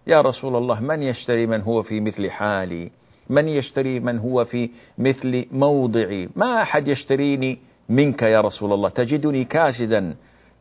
يا 0.07 0.21
رسول 0.21 0.55
الله 0.55 0.79
من 0.79 1.03
يشتري 1.03 1.47
من 1.47 1.61
هو 1.61 1.83
في 1.83 1.99
مثل 1.99 2.29
حالي؟ 2.29 2.91
من 3.29 3.47
يشتري 3.47 3.99
من 3.99 4.19
هو 4.19 4.45
في 4.45 4.69
مثل 4.97 5.45
موضعي؟ 5.51 6.29
ما 6.35 6.61
أحد 6.61 6.87
يشتريني 6.87 7.57
منك 7.89 8.21
يا 8.21 8.41
رسول 8.41 8.73
الله 8.73 8.89
تجدني 8.89 9.43
كاسدا. 9.43 10.15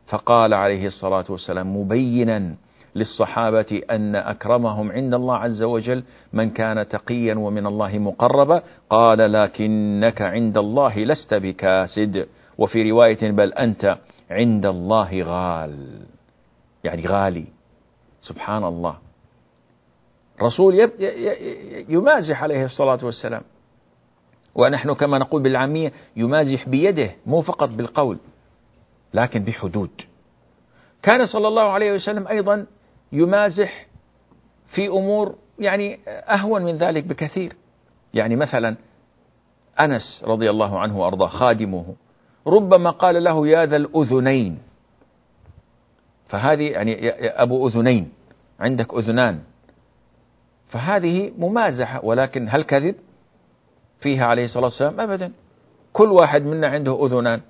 فقال 0.07 0.53
عليه 0.53 0.87
الصلاة 0.87 1.25
والسلام 1.29 1.77
مبينا 1.77 2.55
للصحابة 2.95 3.81
أن 3.91 4.15
أكرمهم 4.15 4.91
عند 4.91 5.13
الله 5.13 5.35
عز 5.35 5.63
وجل 5.63 6.03
من 6.33 6.49
كان 6.49 6.87
تقيا 6.87 7.35
ومن 7.35 7.67
الله 7.67 7.97
مقربا. 7.97 8.63
قال 8.89 9.31
لكنك 9.31 10.21
عند 10.21 10.57
الله 10.57 10.99
لست 10.99 11.33
بكاسد. 11.33 12.27
وفي 12.57 12.91
رواية 12.91 13.31
بل 13.31 13.53
أنت 13.53 13.97
عند 14.31 14.65
الله 14.65 15.21
غال. 15.21 16.01
يعني 16.83 17.07
غالي. 17.07 17.45
سبحان 18.21 18.63
الله. 18.63 19.06
رسول 20.41 20.91
يمازح 21.89 22.43
عليه 22.43 22.65
الصلاة 22.65 22.99
والسلام. 23.05 23.41
ونحن 24.55 24.93
كما 24.93 25.17
نقول 25.17 25.41
بالعامية 25.41 25.91
يمازح 26.15 26.69
بيده 26.69 27.11
مو 27.25 27.41
فقط 27.41 27.69
بالقول 27.69 28.17
لكن 29.13 29.43
بحدود. 29.43 29.89
كان 31.03 31.25
صلى 31.25 31.47
الله 31.47 31.63
عليه 31.63 31.93
وسلم 31.93 32.27
أيضا 32.27 32.65
يمازح 33.11 33.87
في 34.75 34.87
أمور 34.87 35.35
يعني 35.59 35.99
أهون 36.07 36.63
من 36.63 36.77
ذلك 36.77 37.03
بكثير. 37.03 37.53
يعني 38.13 38.35
مثلا 38.35 38.75
أنس 39.79 40.23
رضي 40.23 40.49
الله 40.49 40.79
عنه 40.79 40.99
وأرضاه 40.99 41.27
خادمه 41.27 41.95
ربما 42.47 42.89
قال 42.89 43.23
له 43.23 43.47
يا 43.47 43.65
ذا 43.65 43.75
الأذنين. 43.75 44.59
فهذه 46.25 46.63
يعني 46.63 47.09
أبو 47.19 47.67
أذنين 47.67 48.11
عندك 48.59 48.93
أذنان. 48.93 49.39
فهذه 50.69 51.31
ممازحة 51.37 52.05
ولكن 52.05 52.47
هل 52.49 52.63
كذب 52.63 52.95
فيها 53.99 54.25
عليه 54.25 54.45
الصلاة 54.45 54.65
والسلام؟ 54.65 54.99
أبدا. 54.99 55.31
كل 55.93 56.11
واحد 56.11 56.41
منا 56.41 56.67
عنده 56.67 57.05
أذنان. 57.05 57.41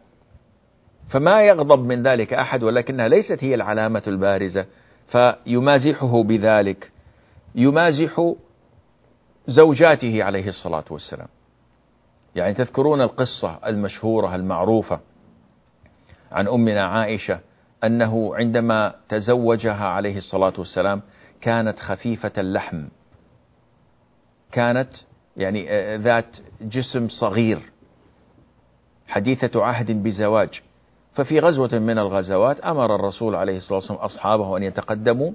فما 1.10 1.42
يغضب 1.42 1.80
من 1.80 2.04
ذلك 2.04 2.34
أحد 2.34 2.64
ولكنها 2.64 3.08
ليست 3.08 3.44
هي 3.44 3.56
العلامة 3.56 4.04
البارزة. 4.08 4.66
فيمازحه 5.08 6.24
بذلك. 6.24 6.92
يمازح 7.56 8.34
زوجاته 9.48 10.24
عليه 10.24 10.48
الصلاة 10.48 10.86
والسلام. 10.90 11.28
يعني 12.36 12.54
تذكرون 12.54 13.02
القصة 13.02 13.60
المشهورة 13.68 14.36
المعروفة 14.36 15.00
عن 16.32 16.48
أمنا 16.48 16.86
عائشة 16.86 17.40
أنه 17.84 18.36
عندما 18.36 18.94
تزوجها 19.10 19.88
عليه 19.88 20.18
الصلاة 20.18 20.54
والسلام 20.58 21.02
كانت 21.42 21.80
خفيفة 21.80 22.32
اللحم. 22.38 22.84
كانت 24.52 24.90
يعني 25.38 25.68
ذات 25.98 26.38
جسم 26.62 27.08
صغير 27.10 27.60
حديثة 29.08 29.64
عهد 29.64 30.04
بزواج. 30.04 30.62
ففي 31.14 31.40
غزوة 31.40 31.80
من 31.80 31.98
الغزوات 31.98 32.60
أمر 32.60 32.96
الرسول 32.96 33.36
عليه 33.36 33.58
الصلاة 33.58 33.78
والسلام 33.78 34.00
أصحابه 34.00 34.58
أن 34.58 34.64
يتقدموا 34.64 35.32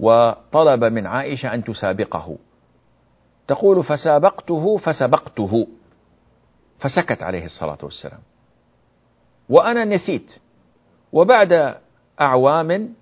وطلب 0.00 0.84
من 0.84 1.06
عائشة 1.06 1.54
أن 1.54 1.64
تسابقه. 1.64 2.36
تقول 3.48 3.84
فسابقته 3.84 4.76
فسبقته 4.76 5.66
فسكت 6.78 7.22
عليه 7.22 7.44
الصلاة 7.44 7.78
والسلام. 7.82 8.20
وأنا 9.48 9.84
نسيت. 9.84 10.34
وبعد 11.12 11.76
أعوام 12.20 12.94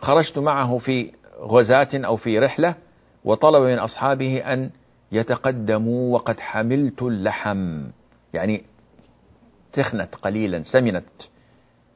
خرجت 0.00 0.38
معه 0.38 0.78
في 0.78 1.12
غزاة 1.40 1.88
أو 1.94 2.16
في 2.16 2.38
رحلة 2.38 2.74
وطلب 3.24 3.62
من 3.62 3.78
أصحابه 3.78 4.38
أن 4.52 4.70
يتقدموا 5.12 6.14
وقد 6.14 6.40
حملت 6.40 7.02
اللحم. 7.02 7.82
يعني 8.32 8.64
تخنت 9.72 10.14
قليلا 10.14 10.62
سمنت. 10.62 11.04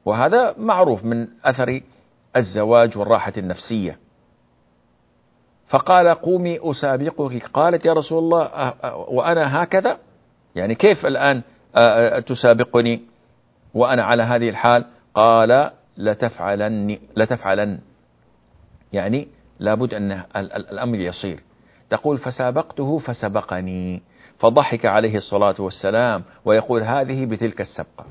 وهذا 0.05 0.55
معروف 0.57 1.03
من 1.03 1.27
أثر 1.45 1.81
الزواج 2.35 2.97
والراحة 2.97 3.33
النفسية. 3.37 3.99
فقال 5.67 6.07
قومي 6.07 6.59
أسابقك. 6.71 7.47
قالت 7.53 7.85
يا 7.85 7.93
رسول 7.93 8.23
الله 8.23 8.73
وأنا 9.09 9.63
هكذا؟ 9.63 9.97
يعني 10.55 10.75
كيف 10.75 11.05
الآن 11.05 11.41
تسابقني 12.21 13.01
وأنا 13.73 14.03
على 14.03 14.23
هذه 14.23 14.49
الحال؟ 14.49 14.85
قال 15.13 15.71
لتفعلن 15.97 16.97
لتفعلن. 17.17 17.79
يعني 18.93 19.27
لابد 19.59 19.93
أن 19.93 20.11
الأمر 20.35 20.99
يصير. 20.99 21.43
تقول 21.89 22.17
فسابقته 22.17 22.97
فسبقني. 22.97 24.01
فضحك 24.37 24.85
عليه 24.85 25.15
الصلاة 25.15 25.55
والسلام 25.59 26.23
ويقول 26.45 26.83
هذه 26.83 27.25
بتلك 27.25 27.61
السبقة. 27.61 28.05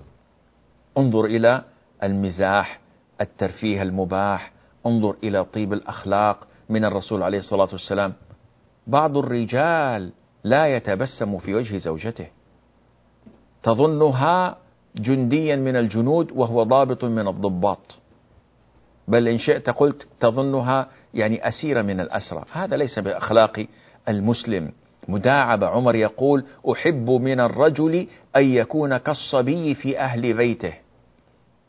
انظر 0.99 1.25
إلى 1.25 1.63
المزاح 2.03 2.81
الترفيه 3.21 3.83
المباح. 3.83 4.53
انظر 4.87 5.17
إلى 5.25 5.45
طيب 5.45 5.73
الأخلاق 5.73 6.47
من 6.69 6.85
الرسول 6.85 7.23
عليه 7.23 7.39
الصلاة 7.39 7.69
والسلام. 7.73 8.13
بعض 8.87 9.17
الرجال 9.17 10.13
لا 10.45 10.77
يتبسم 10.77 11.39
في 11.39 11.55
وجه 11.55 11.77
زوجته. 11.77 12.27
تظنها 13.63 14.57
جنديا 14.97 15.57
من 15.57 15.77
الجنود 15.77 16.33
وهو 16.33 16.63
ضابط 16.63 17.05
من 17.05 17.29
الضباط. 17.29 17.99
بل 19.09 19.29
إن 19.29 19.39
شئت 19.39 19.71
قلت 19.71 20.07
تظنها 20.21 20.89
يعني 21.15 21.49
أسيرة 21.49 21.83
من 21.83 22.01
الأسرى. 22.01 22.45
هذا 22.53 22.77
ليس 22.77 22.99
بأخلاق 22.99 23.67
المسلم. 24.09 24.73
مداعبة 25.09 25.67
عمر 25.67 25.95
يقول 25.95 26.45
أحب 26.73 27.11
من 27.11 27.41
الرجل 27.41 28.07
أن 28.37 28.45
يكون 28.45 28.97
كالصبي 28.97 29.75
في 29.75 29.99
أهل 29.99 30.33
بيته. 30.33 30.73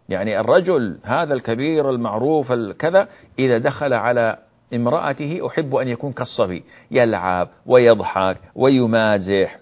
يعني 0.10 0.40
الرجل 0.40 0.98
هذا 1.04 1.34
الكبير 1.34 1.90
المعروف 1.90 2.52
الكذا 2.52 3.08
إذا 3.40 3.58
دخل 3.58 3.94
على 3.94 4.38
امرأته 4.74 5.48
أحب 5.48 5.76
أن 5.76 5.88
يكون 5.88 6.12
كالصبي. 6.12 6.64
يلعب 6.92 7.50
ويضحك 7.66 8.38
ويمازح. 8.56 9.60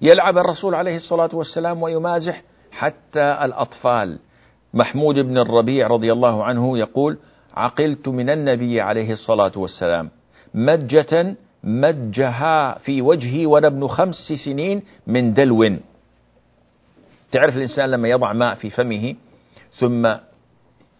يلعب 0.00 0.38
الرسول 0.38 0.74
عليه 0.74 0.96
الصلاة 0.96 1.30
والسلام 1.32 1.82
ويمازح 1.82 2.42
حتى 2.72 3.38
الأطفال. 3.42 4.18
محمود 4.74 5.14
بن 5.14 5.38
الربيع 5.38 5.86
رضي 5.86 6.12
الله 6.12 6.44
عنه 6.44 6.78
يقول 6.78 7.18
عقلت 7.54 8.08
من 8.08 8.30
النبي 8.30 8.80
عليه 8.80 9.12
الصلاة 9.12 9.52
والسلام 9.56 10.10
مجة 10.54 11.36
مجها 11.64 12.78
في 12.78 13.02
وجهي 13.02 13.46
وأنا 13.46 13.66
ابن 13.66 13.86
خمس 13.86 14.32
سنين 14.44 14.82
من 15.06 15.34
دلو. 15.34 15.76
تعرف 17.32 17.56
الإنسان 17.56 17.90
لما 17.90 18.08
يضع 18.08 18.32
ماء 18.32 18.54
في 18.54 18.70
فمه 18.70 19.14
ثم 19.78 20.14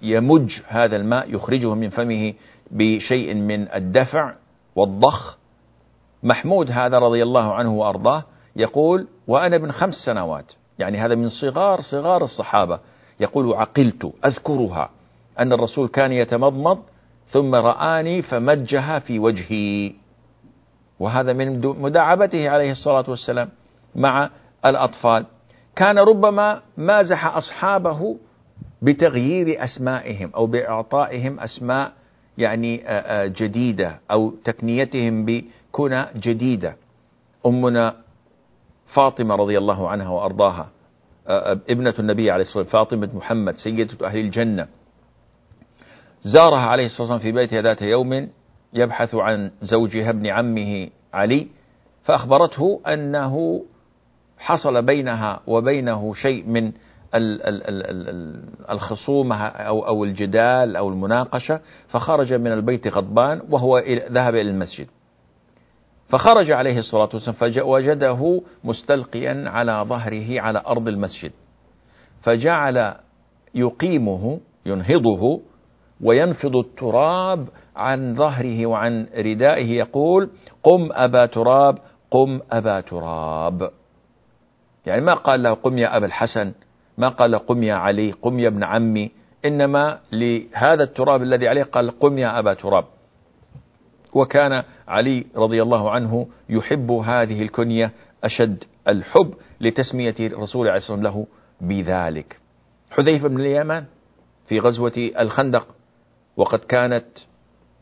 يمج 0.02 0.50
هذا 0.66 0.96
الماء 0.96 1.34
يخرجه 1.34 1.74
من 1.74 1.90
فمه 1.90 2.34
بشيء 2.70 3.34
من 3.34 3.68
الدفع 3.74 4.34
والضخ. 4.76 5.38
محمود 6.22 6.70
هذا 6.70 6.98
رضي 6.98 7.22
الله 7.22 7.54
عنه 7.54 7.74
وأرضاه 7.74 8.24
يقول 8.56 9.06
وأنا 9.26 9.56
ابن 9.56 9.70
خمس 9.70 9.94
سنوات. 9.94 10.52
يعني 10.78 10.98
هذا 10.98 11.14
من 11.14 11.28
صغار 11.28 11.80
صغار 11.80 12.24
الصحابة. 12.24 12.80
يقول 13.20 13.54
عقلت 13.54 14.12
أذكرها 14.24 14.90
أن 15.38 15.52
الرسول 15.52 15.88
كان 15.88 16.12
يتمضمض 16.12 16.78
ثم 17.28 17.54
رآني 17.54 18.22
فمجها 18.22 18.98
في 18.98 19.18
وجهي. 19.18 19.92
وهذا 21.00 21.32
من 21.32 21.66
مداعبته 21.66 22.50
عليه 22.50 22.70
الصلاة 22.70 23.04
والسلام 23.08 23.48
مع 23.94 24.30
الأطفال. 24.66 25.26
كان 25.76 25.98
ربما 25.98 26.60
مازح 26.76 27.36
أصحابه 27.36 28.16
بتغيير 28.82 29.64
أسمائهم 29.64 30.30
أو 30.34 30.46
بإعطائهم 30.46 31.40
أسماء 31.40 31.92
يعني 32.38 32.84
جديدة 33.28 33.98
أو 34.10 34.30
تكنيتهم 34.44 35.24
بكنى 35.24 36.06
جديدة. 36.16 36.76
أمنا 37.46 37.96
فاطمة 38.86 39.34
رضي 39.34 39.58
الله 39.58 39.88
عنها 39.88 40.08
وأرضاها 40.08 40.68
ابنة 41.70 41.94
النبي 41.98 42.30
عليه 42.30 42.42
الصلاة 42.42 42.62
والسلام 42.64 42.84
فاطمة 42.84 43.08
محمد 43.14 43.56
سيدة 43.56 44.06
أهل 44.06 44.18
الجنة. 44.18 44.66
زارها 46.22 46.58
عليه 46.66 46.86
الصلاة 46.86 47.00
والسلام 47.00 47.32
في 47.32 47.32
بيتها 47.32 47.62
ذات 47.62 47.82
يوم 47.82 48.28
يبحث 48.72 49.14
عن 49.14 49.50
زوجها 49.62 50.10
ابن 50.10 50.26
عمه 50.26 50.88
علي 51.14 51.46
فأخبرته 52.02 52.80
أنه 52.86 53.64
حصل 54.38 54.82
بينها 54.82 55.40
وبينه 55.46 56.14
شيء 56.14 56.46
من 56.46 56.72
الخصومة 58.70 59.36
أو 59.46 59.86
أو 59.86 60.04
الجدال 60.04 60.76
أو 60.76 60.88
المناقشة 60.88 61.60
فخرج 61.88 62.32
من 62.32 62.52
البيت 62.52 62.88
غضبان 62.88 63.42
وهو 63.50 63.78
ذهب 64.10 64.34
إلى 64.34 64.50
المسجد. 64.50 64.86
فخرج 66.08 66.50
عليه 66.50 66.78
الصلاة 66.78 67.08
والسلام 67.14 67.36
فوجده 67.36 68.42
مستلقيا 68.64 69.44
على 69.46 69.84
ظهره 69.88 70.40
على 70.40 70.62
أرض 70.66 70.88
المسجد. 70.88 71.32
فجعل 72.22 72.94
يقيمه 73.54 74.40
ينهضه 74.66 75.40
وينفض 76.00 76.56
التراب 76.56 77.48
عن 77.76 78.14
ظهره 78.14 78.66
وعن 78.66 79.06
ردائه 79.16 79.70
يقول 79.70 80.30
قم 80.62 80.88
أبا 80.92 81.26
تراب 81.26 81.78
قم 82.10 82.40
أبا 82.52 82.80
تراب. 82.80 83.70
يعني 84.86 85.00
ما 85.00 85.14
قال 85.14 85.42
له 85.42 85.54
قم 85.54 85.78
يا 85.78 85.96
أبا 85.96 86.06
الحسن 86.06 86.52
ما 86.98 87.08
قال 87.08 87.38
قم 87.38 87.62
يا 87.62 87.74
علي 87.74 88.12
قم 88.12 88.38
يا 88.38 88.48
ابن 88.48 88.64
عمي 88.64 89.10
إنما 89.44 89.98
لهذا 90.12 90.82
التراب 90.82 91.22
الذي 91.22 91.48
عليه 91.48 91.62
قال 91.62 91.98
قم 91.98 92.18
يا 92.18 92.38
أبا 92.38 92.54
تراب. 92.54 92.84
وكان 94.14 94.62
علي 94.88 95.26
رضي 95.36 95.62
الله 95.62 95.90
عنه 95.90 96.26
يحب 96.48 96.90
هذه 96.90 97.42
الكنية 97.42 97.92
أشد 98.24 98.64
الحب 98.88 99.34
لتسمية 99.60 100.14
الرسول 100.20 100.68
عليه 100.68 100.76
الصلاة 100.78 100.96
والسلام 100.96 101.02
له 101.02 101.26
بذلك. 101.60 102.38
حذيفة 102.90 103.28
بن 103.28 103.40
اليمان 103.40 103.84
في 104.48 104.58
غزوة 104.58 105.10
الخندق 105.20 105.66
وقد 106.36 106.58
كانت 106.58 107.06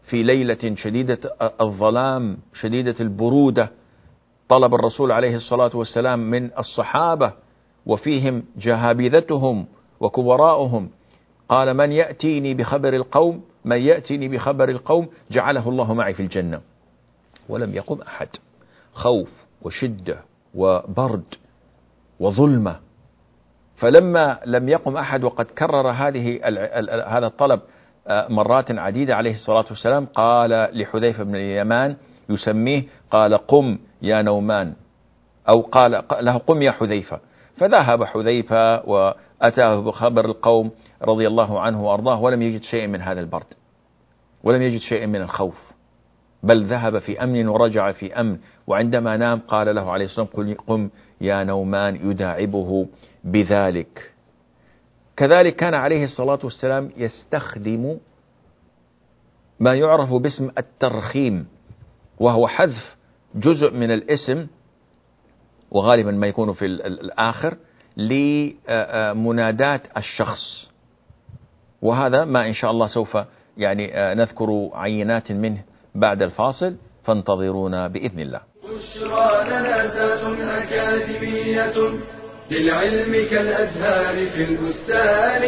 في 0.03 0.23
ليلة 0.23 0.75
شديدة 0.77 1.19
الظلام 1.61 2.39
شديدة 2.55 2.95
البرودة 3.01 3.71
طلب 4.49 4.75
الرسول 4.75 5.13
عليه 5.13 5.37
الصلاة 5.37 5.71
والسلام 5.75 6.31
من 6.31 6.51
الصحابة 6.59 7.33
وفيهم 7.87 8.45
جهابذتهم 8.57 9.67
وكبراؤهم 10.01 10.91
قال 11.49 11.75
من 11.75 11.93
يأتيني 11.93 12.55
بخبر 12.55 12.95
القوم 12.97 13.43
من 13.65 13.77
يأتيني 13.77 14.29
بخبر 14.29 14.69
القوم 14.69 15.09
جعله 15.31 15.69
الله 15.69 15.95
معي 15.95 16.15
في 16.15 16.21
الجنة. 16.21 16.61
ولم 17.49 17.75
يقم 17.75 18.01
أحد. 18.01 18.29
خوف 18.93 19.31
وشدة 19.63 20.19
وبرد 20.55 21.35
وظلمة. 22.21 22.77
فلما 23.77 24.39
لم 24.47 24.69
يقم 24.69 24.97
أحد 24.97 25.25
وقد 25.25 25.45
كرر 25.45 25.91
هذه 25.91 26.41
هذا 27.07 27.27
الطلب 27.27 27.61
آه، 28.07 28.29
مرات 28.29 28.71
عديدة 28.71 29.17
عليه 29.17 29.33
الصلاة 29.33 29.65
والسلام 29.71 30.07
قال 30.07 30.51
لحذيفة 30.81 31.25
بن 31.25 31.35
اليمان 31.35 31.97
يسميه 32.29 32.85
قال 33.11 33.35
قم 33.35 33.79
يا 34.03 34.23
نومان 34.23 34.73
أو 35.49 35.61
قال 35.61 36.05
له 36.21 36.39
قم 36.39 36.63
يا 36.63 36.71
حذيفة. 36.71 37.21
فذهب 37.57 38.05
حذيفة 38.05 38.89
وأتاه 38.89 39.81
بخبر 39.81 40.25
القوم 40.25 40.71
رضي 41.03 41.27
الله 41.27 41.61
عنه 41.61 41.85
وأرضاه 41.85 42.21
ولم 42.21 42.43
يجد 42.43 42.63
شيئا 42.63 42.87
من 42.87 43.01
هذا 43.01 43.21
البرد 43.21 43.47
ولم 44.45 44.63
يجد 44.63 44.81
شيئا 44.81 45.07
من 45.07 45.23
الخوف. 45.23 45.72
بل 46.43 46.65
ذهب 46.65 46.99
في 46.99 47.25
أمن 47.25 47.49
ورجع 47.49 47.93
في 47.93 48.21
أمن. 48.21 48.39
وعندما 48.67 49.17
نام 49.17 49.41
قال 49.49 49.75
له 49.75 49.91
عليه 49.91 50.05
الصلاة 50.05 50.29
والسلام 50.35 50.55
قم 50.55 50.91
يا 51.21 51.45
نومان 51.45 52.11
يداعبه 52.11 52.89
بذلك. 53.25 54.13
كذلك 55.17 55.57
كان 55.57 55.75
عليه 55.75 56.05
الصلاة 56.05 56.39
والسلام 56.45 56.91
يستخدم 56.97 57.99
ما 59.61 59.75
يعرف 59.75 60.13
باسم 60.13 60.51
الترخيم 60.59 61.47
وهو 62.21 62.49
حذف 62.49 62.97
جزء 63.35 63.71
من 63.71 63.91
الاسم 63.91 64.47
وغالبا 65.71 66.11
ما 66.11 66.27
يكون 66.27 66.53
في 66.53 66.67
الآخر 66.67 67.57
لمناداة 67.97 69.81
الشخص. 69.97 70.71
وهذا 71.83 72.25
ما 72.25 72.49
إن 72.49 72.53
شاء 72.53 72.71
الله 72.71 72.87
سوف 72.87 73.19
يعني 73.57 73.93
نذكر 74.15 74.71
عينات 74.73 75.33
منه. 75.33 75.63
بعد 75.95 76.23
الفاصل 76.23 76.77
فانتظرونا 77.05 77.89
بإذن 77.89 78.21
الله. 78.21 78.41
بشرى 78.63 79.45
لنا 79.51 80.63
أكاديمية 80.63 81.75
للعلم 82.51 83.13
كالأزهار 83.31 84.31
في 84.31 84.45
البستان. 84.45 85.43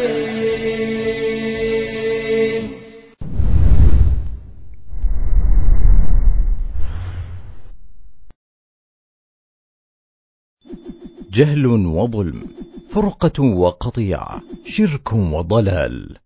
جهل 11.33 11.67
وظلم 11.67 12.47
فرقة 12.95 13.43
وقطيعة 13.43 14.43
شرك 14.67 15.13
وضلال 15.13 16.17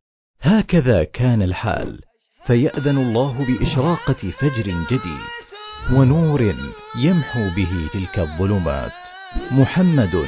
هكذا 0.41 1.05
كان 1.05 1.43
الحال. 1.43 2.08
فيأذن 2.49 2.99
الله 2.99 3.47
بإشراقة 3.47 4.31
فجر 4.31 4.67
جديد 4.91 5.37
ونور 5.93 6.55
يمحو 6.99 7.41
به 7.57 7.89
تلك 7.93 8.19
الظلمات. 8.19 8.93
محمد 9.51 10.27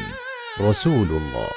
رسول 0.61 1.09
الله. 1.09 1.51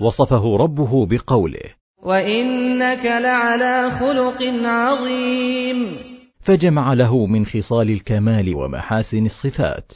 وصفه 0.00 0.56
ربه 0.56 1.06
بقوله 1.06 1.70
وإنك 2.02 3.04
لعلى 3.04 3.90
خلق 4.00 4.42
عظيم. 4.64 5.96
فجمع 6.44 6.92
له 6.92 7.26
من 7.26 7.46
خصال 7.46 7.90
الكمال 7.90 8.54
ومحاسن 8.54 9.26
الصفات. 9.26 9.92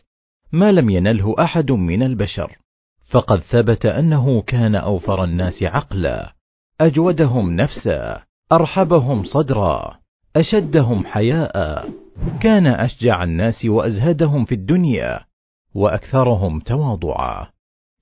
ما 0.53 0.73
لم 0.73 0.91
ينله 0.91 1.35
أحد 1.41 1.73
من 1.73 2.03
البشر. 2.03 2.59
فقد 3.11 3.41
ثبت 3.41 3.87
أنه 3.87 4.43
كان 4.43 4.75
أوفر 4.75 5.25
الناس 5.25 5.63
عقلا. 5.63 6.33
أجودهم 6.81 7.57
نفسا 7.57 8.23
أرحبهم 8.53 9.25
صدرا. 9.25 10.06
أشدهم 10.37 11.07
حياء 11.07 11.89
كان 12.41 12.67
أشجع 12.67 13.25
الناس 13.25 13.65
وأزهدهم 13.65 14.45
في 14.45 14.55
الدنيا 14.55 15.21
وأكثرهم 15.75 16.61
تواضعا. 16.61 17.47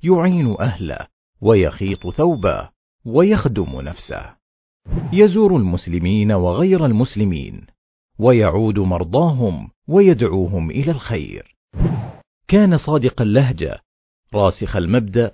يعين 0.03 0.57
أهله 0.61 1.07
ويخيط 1.41 2.09
ثوبه 2.09 2.69
ويخدم 3.07 3.81
نفسه. 3.81 4.35
يزور 5.13 5.57
المسلمين 5.57 6.33
وغير 6.33 6.87
المسلمين 6.87 7.67
ويعود 8.19 8.79
مرضاهم 8.79 9.71
ويدعوهم 9.89 10.71
إلى 10.71 10.91
الخير. 10.91 11.57
كان 12.49 12.77
صادق 12.77 13.23
اللهجة 13.23 13.81
راسخ 14.35 14.77
المبدأ 14.77 15.33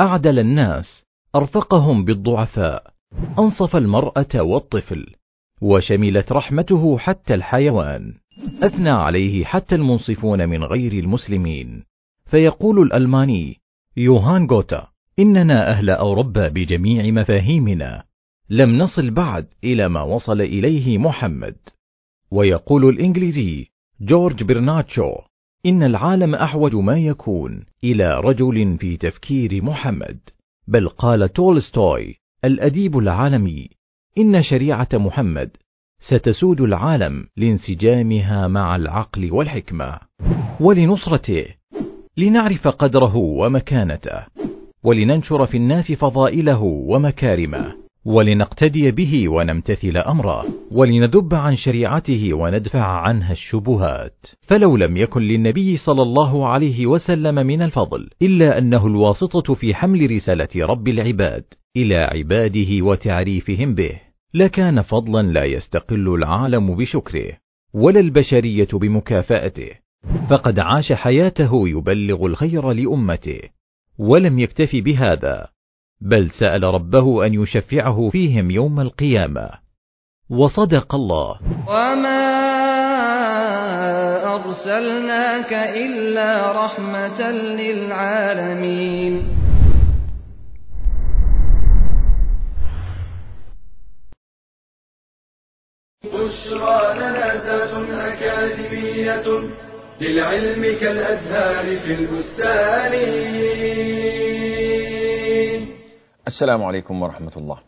أعدل 0.00 0.38
الناس 0.38 1.04
أرفقهم 1.34 2.04
بالضعفاء. 2.04 2.92
أنصف 3.38 3.76
المرأة 3.76 4.34
والطفل 4.34 5.14
وشملت 5.60 6.32
رحمته 6.32 6.98
حتى 6.98 7.34
الحيوان. 7.34 8.14
أثنى 8.62 8.90
عليه 8.90 9.44
حتى 9.44 9.74
المنصفون 9.74 10.48
من 10.48 10.64
غير 10.64 10.92
المسلمين. 10.92 11.84
فيقول 12.26 12.82
الألماني 12.82 13.56
يوهان 13.96 14.46
غوتا 14.46 14.88
إننا 15.18 15.70
أهل 15.70 15.90
أوروبا 15.90 16.48
بجميع 16.48 17.10
مفاهيمنا. 17.10 18.04
لم 18.50 18.78
نصل 18.78 19.10
بعد 19.10 19.46
إلى 19.64 19.88
ما 19.88 20.02
وصل 20.02 20.40
إليه 20.40 20.98
محمد. 20.98 21.56
ويقول 22.30 22.88
الإنجليزي 22.88 23.66
جورج 24.00 24.42
برناتشو 24.42 25.14
إن 25.66 25.82
العالم 25.82 26.34
أحوج 26.34 26.74
ما 26.76 26.98
يكون 26.98 27.64
إلى 27.84 28.20
رجل 28.20 28.78
في 28.78 28.96
تفكير 28.96 29.64
محمد. 29.64 30.18
بل 30.68 30.88
قال 30.88 31.32
تولستوي 31.32 32.14
الأديب 32.44 32.98
العالمي. 32.98 33.77
إن 34.18 34.42
شريعة 34.42 34.88
محمد 34.92 35.50
ستسود 36.00 36.60
العالم 36.60 37.26
لانسجامها 37.36 38.48
مع 38.48 38.76
العقل 38.76 39.32
والحكمة 39.32 39.98
ولنصرته 40.60 41.44
لنعرف 42.16 42.68
قدره 42.68 43.16
ومكانته 43.16 44.26
ولننشر 44.82 45.46
في 45.46 45.56
الناس 45.56 45.92
فضائله 45.92 46.62
ومكارمه. 46.62 47.87
ولنقتدي 48.08 48.90
به 48.90 49.28
ونمتثل 49.28 49.96
أمره 49.96 50.44
ولندب 50.70 51.34
عن 51.34 51.56
شريعته 51.56 52.34
وندفع 52.34 52.84
عنها 52.84 53.32
الشبهات. 53.32 54.26
فلو 54.40 54.76
لم 54.76 54.96
يكن 54.96 55.22
للنبي 55.22 55.76
صلى 55.76 56.02
الله 56.02 56.46
عليه 56.46 56.86
وسلم 56.86 57.34
من 57.34 57.62
الفضل 57.62 58.10
إلا 58.22 58.58
أنه 58.58 58.86
الواسطة 58.86 59.54
في 59.54 59.74
حمل 59.74 60.10
رسالة 60.10 60.66
رب 60.66 60.88
العباد 60.88 61.44
إلى 61.76 61.96
عباده 61.96 62.84
وتعريفهم 62.84 63.74
به 63.74 64.00
لكان 64.34 64.82
فضلا 64.82 65.22
لا 65.22 65.44
يستقل 65.44 66.14
العالم 66.14 66.76
بشكره 66.76 67.32
ولا 67.74 68.00
البشرية 68.00 68.68
بمكافأته. 68.72 69.70
فقد 70.30 70.58
عاش 70.58 70.92
حياته 70.92 71.68
يبلغ 71.68 72.26
الخير 72.26 72.72
لأمته 72.72 73.40
ولم 73.98 74.38
يكتف 74.38 74.76
بهذا. 74.76 75.57
بل 76.00 76.30
سأل 76.30 76.62
ربه 76.62 77.26
أن 77.26 77.34
يشفعه 77.34 78.08
فيهم 78.12 78.50
يوم 78.50 78.80
القيامة. 78.80 79.50
وصدق 80.30 80.94
الله. 80.94 81.38
وما 81.68 82.28
أرسلناك 84.34 85.52
إلا 85.52 86.52
رحمة 86.64 87.30
للعالمين. 87.30 89.22
بشرى 96.04 96.94
لنا 96.94 97.34
ذات 97.34 97.74
أكاديمية 97.90 99.26
للعلم 100.00 100.62
كالأزهار 100.80 101.80
في 101.80 101.94
البستان. 101.94 102.92
السلام 106.28 106.64
عليكم 106.64 107.02
ورحمة 107.02 107.32
الله. 107.36 107.58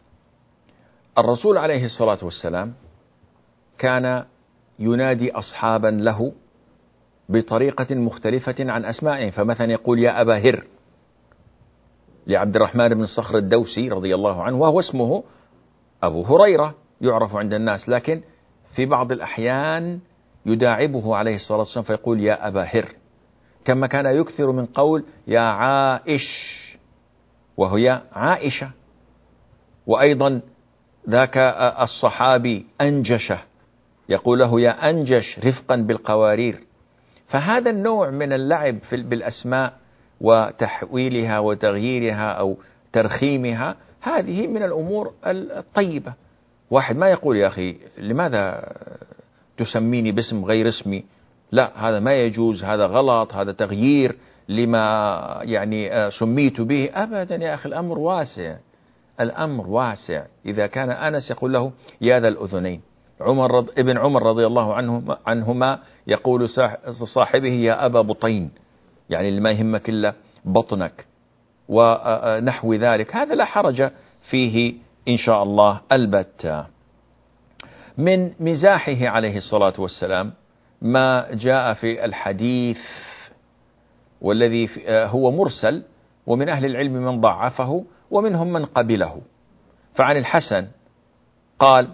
الرسول 1.19 1.59
عليه 1.59 1.85
الصلاة 1.85 2.19
والسلام 2.23 2.75
كان 3.79 4.25
ينادي 4.79 5.33
أصحابا 5.33 5.89
له 5.89 6.33
بطريقة 7.29 7.95
مختلفة 7.95 8.55
عن 8.61 8.85
أسمائهم، 8.85 9.31
فمثلا 9.31 9.73
يقول 9.73 9.99
يا 9.99 10.21
أبا 10.21 10.39
هر 10.39 10.65
لعبد 12.27 12.57
الرحمن 12.57 12.89
بن 12.89 13.03
الصخر 13.03 13.39
الدوسي 13.39 13.89
رضي 13.89 14.15
الله 14.15 14.43
عنه 14.43 14.57
وهو 14.61 14.81
اسمه 14.81 15.25
أبو 16.03 16.23
هريرة 16.23 16.75
يعرف 17.01 17.37
عند 17.37 17.55
الناس 17.55 17.89
لكن 17.89 18.21
في 18.77 18.87
بعض 18.87 19.13
الأحيان 19.13 20.01
يداعبه 20.47 21.17
عليه 21.17 21.35
الصلاة 21.35 21.59
والسلام 21.59 21.85
فيقول 21.85 22.21
يا 22.21 22.49
أبا 22.49 22.63
هر 22.63 22.89
كما 23.65 23.87
كان 23.87 24.07
يكثر 24.07 24.53
من 24.53 24.67
قول 24.67 25.05
يا 25.27 25.41
عائش 25.41 26.27
وهي 27.61 28.03
عائشة. 28.13 28.71
وأيضا 29.87 30.41
ذاك 31.09 31.37
الصحابي 31.81 32.67
أنجشة 32.81 33.39
يقول 34.09 34.39
له 34.39 34.61
يا 34.61 34.91
أنجش 34.91 35.39
رفقا 35.45 35.77
بالقوارير. 35.77 36.61
فهذا 37.29 37.71
النوع 37.71 38.11
من 38.11 38.33
اللعب 38.33 38.79
بالأسماء 38.93 39.73
وتحويلها 40.21 41.39
وتغييرها 41.39 42.33
أو 42.33 42.57
ترخيمها 42.93 43.77
هذه 44.01 44.47
من 44.47 44.63
الأمور 44.63 45.13
الطيبة. 45.27 46.15
واحد 46.71 46.97
ما 46.97 47.11
يقول 47.11 47.37
يا 47.37 47.47
أخي 47.47 47.77
لماذا 47.99 48.73
تسميني 49.57 50.13
باسم 50.13 50.45
غير 50.45 50.69
اسمي؟ 50.69 51.05
لا 51.53 51.89
هذا 51.89 52.01
ما 52.01 52.15
يجوز 52.15 52.65
هذا 52.65 52.87
غلط 52.87 53.35
هذا 53.35 53.53
تغيير. 53.53 54.17
لما 54.49 55.41
يعني 55.43 56.11
سميت 56.11 56.61
به 56.61 56.91
أبدا 56.95 57.37
يا 57.37 57.55
أخي. 57.55 57.69
الأمر 57.69 57.99
واسع 57.99 58.57
الأمر 59.21 59.67
واسع. 59.67 60.25
إذا 60.47 60.67
كان 60.67 60.91
أنس 60.91 61.31
يقول 61.31 61.53
له 61.53 61.73
يا 62.01 62.21
ذا 62.21 62.29
الأذنين. 62.29 62.81
عمر 63.21 63.55
رض... 63.55 63.71
ابن 63.79 63.99
عمر 63.99 64.23
رضي 64.23 64.47
الله 64.47 64.75
عنه 64.75 65.17
عنهما 65.27 65.79
يقول 66.07 66.49
صاحبه 67.15 67.53
يا 67.53 67.87
أبا 67.87 68.01
بطين 68.01 68.51
يعني 69.11 69.29
اللي 69.29 69.41
ما 69.41 69.51
يهمك 69.51 69.89
إلا 69.89 70.15
بطنك 70.45 71.07
ونحو 71.69 72.75
ذلك. 72.75 73.17
هذا 73.17 73.35
لا 73.35 73.45
حرج 73.45 73.91
فيه 74.31 74.75
إن 75.09 75.17
شاء 75.17 75.43
الله 75.43 75.81
البتة. 75.93 76.67
من 77.99 78.31
مزاحه 78.41 79.09
عليه 79.09 79.37
الصلاة 79.37 79.73
والسلام 79.79 80.33
ما 80.83 81.27
جاء 81.33 81.75
في 81.75 82.05
الحديث 82.05 82.79
والذي 84.21 84.69
هو 84.89 85.31
مرسل 85.31 85.83
ومن 86.27 86.49
أهل 86.49 86.65
العلم 86.65 86.93
من 86.93 87.21
ضعفه 87.21 87.85
ومنهم 88.11 88.53
من 88.53 88.65
قبله. 88.65 89.21
فعن 89.95 90.17
الحسن 90.17 90.67
قال 91.59 91.89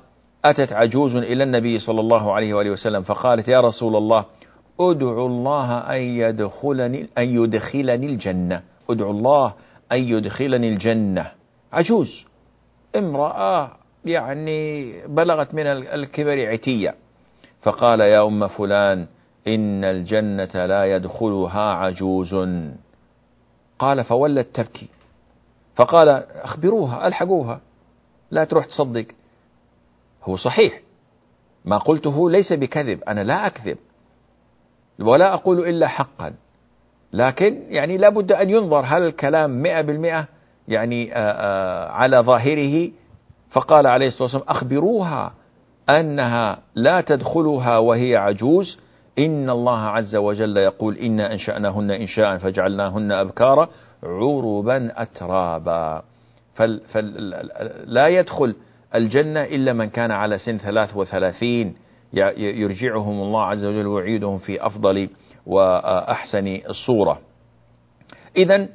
أتت 0.44 0.72
عجوز 0.72 1.16
إلى 1.16 1.44
النبي 1.44 1.78
صلى 1.78 2.00
الله 2.00 2.32
عليه 2.32 2.54
وآله 2.54 2.70
وسلم 2.70 3.02
فقالت 3.02 3.48
يا 3.48 3.60
رسول 3.60 3.96
الله 3.96 4.24
أدعو 4.80 5.26
الله 5.26 5.78
أن 5.78 6.00
يدخلني 6.00 7.08
أن 7.18 7.24
يدخلني 7.42 8.06
الجنة. 8.06 8.62
أدعو 8.90 9.10
الله 9.10 9.54
أن 9.92 9.98
يدخلني 9.98 10.68
الجنة. 10.68 11.32
عجوز. 11.72 12.24
امرأة 12.96 13.70
يعني 14.04 14.92
بلغت 15.06 15.54
من 15.54 15.66
الكبر 15.66 16.46
عتية. 16.46 16.94
فقال 17.62 18.00
يا 18.00 18.26
أم 18.26 18.48
فلان 18.48 19.06
إن 19.46 19.84
الجنة 19.84 20.66
لا 20.66 20.96
يدخلها 20.96 21.72
عجوز. 21.72 22.34
قال 23.78 24.04
فولت 24.04 24.46
تبكي 24.54 24.88
فقال 25.74 26.08
أخبروها 26.32 27.06
ألحقوها. 27.06 27.60
لا 28.30 28.44
تروح 28.44 28.66
تصدق. 28.66 29.06
هو 30.24 30.36
صحيح. 30.36 30.80
ما 31.64 31.78
قلته 31.78 32.30
ليس 32.30 32.52
بكذب 32.52 33.02
أنا 33.08 33.20
لا 33.20 33.46
أكذب. 33.46 33.78
ولا 34.98 35.34
أقول 35.34 35.68
إلا 35.68 35.88
حقا. 35.88 36.34
لكن 37.12 37.62
يعني 37.68 37.96
لابد 37.96 38.32
أن 38.32 38.50
ينظر 38.50 38.84
هل 38.86 39.02
الكلام 39.02 39.62
مئة 39.62 39.80
بالمئة 39.80 40.28
يعني 40.68 41.12
آآ 41.12 41.16
آآ 41.16 41.92
على 41.92 42.18
ظاهره. 42.18 42.90
فقال 43.50 43.86
عليه 43.86 44.06
الصلاة 44.06 44.22
والسلام 44.22 44.44
أخبروها 44.48 45.32
أنها 45.88 46.58
لا 46.74 47.00
تدخلها 47.00 47.78
وهي 47.78 48.16
عجوز. 48.16 48.78
إن 49.18 49.50
الله 49.50 49.78
عز 49.78 50.16
وجل 50.16 50.56
يقول 50.56 50.96
إنا 50.96 51.32
أنشأناهن 51.32 51.90
إنشاء 51.90 52.36
فجعلناهن 52.36 53.12
أبكارا 53.12 53.68
عربا 54.02 55.02
أترابا. 55.02 56.02
فل 56.54 56.80
فلا 56.92 58.08
يدخل 58.08 58.56
الجنة 58.94 59.42
إلا 59.44 59.72
من 59.72 59.90
كان 59.90 60.10
على 60.10 60.38
سن 60.38 60.58
ثلاث 60.58 60.96
وثلاثين. 60.96 61.76
يرجعهم 62.36 63.20
الله 63.22 63.42
عز 63.44 63.64
وجل 63.64 63.86
ويعيدهم 63.86 64.38
في 64.38 64.66
أفضل 64.66 65.08
وأحسن 65.46 66.60
الصورة. 66.68 67.20
إذا 68.36 68.68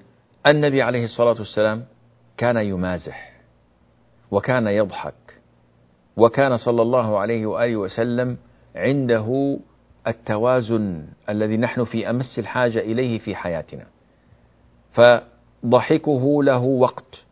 النبي 0.47 0.82
عليه 0.82 1.04
الصلاة 1.04 1.36
والسلام 1.39 1.84
كان 2.38 2.58
يمازح 2.58 3.32
وكان 4.32 4.67
يضحك 4.67 5.13
وكان 6.17 6.58
صلى 6.58 6.82
الله 6.82 7.19
عليه 7.19 7.45
وآله 7.45 7.75
وسلم 7.75 8.38
عنده 8.75 9.58
التوازن 10.07 11.05
الذي 11.29 11.57
نحن 11.57 11.83
في 11.83 12.09
أمس 12.09 12.39
الحاجة 12.39 12.79
إليه 12.79 13.19
في 13.19 13.35
حياتنا. 13.35 13.85
فضحكه 14.91 16.43
له 16.43 16.59
وقت 16.59 17.23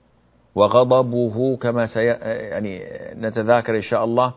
وغضبه 0.56 1.58
كما 1.58 1.88
سي 1.88 2.06
يعني 2.06 2.82
نتذاكر 3.14 3.76
إن 3.76 3.82
شاء 3.82 4.04
الله 4.04 4.34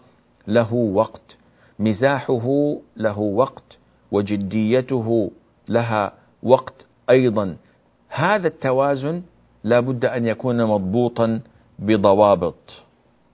له 0.46 0.74
وقت. 0.74 1.36
مزاحه 1.78 2.76
له 2.96 3.18
وقت 3.18 3.78
وجديته 4.12 5.30
لها 5.68 6.12
وقت 6.42 6.86
أيضا. 7.10 7.56
هذا 8.08 8.48
التوازن 8.48 9.22
لا 9.64 9.80
بد 9.80 10.04
أن 10.04 10.26
يكون 10.26 10.64
مضبوطا 10.64 11.40
بضوابط 11.78 12.82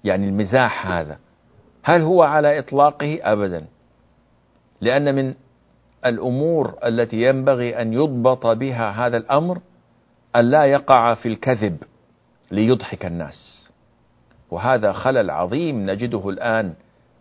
يعني 0.04 0.28
المزاح 0.28 0.86
هذا. 0.86 1.18
هل 1.82 2.00
هو 2.00 2.22
على 2.22 2.58
إطلاقه؟ 2.58 3.18
ابدا. 3.22 3.66
لأن 4.80 5.14
من 5.14 5.34
الأمور 6.06 6.74
التي 6.84 7.22
ينبغي 7.22 7.82
أن 7.82 7.92
يضبط 7.92 8.46
بها 8.46 8.90
هذا 8.90 9.16
الأمر 9.16 9.60
أن 10.36 10.44
لا 10.44 10.64
يقع 10.64 11.14
في 11.14 11.28
الكذب 11.28 11.82
ليضحك 12.50 13.06
الناس. 13.06 13.68
وهذا 14.50 14.92
خلل 14.92 15.30
عظيم 15.30 15.90
نجده 15.90 16.28
الآن 16.28 16.74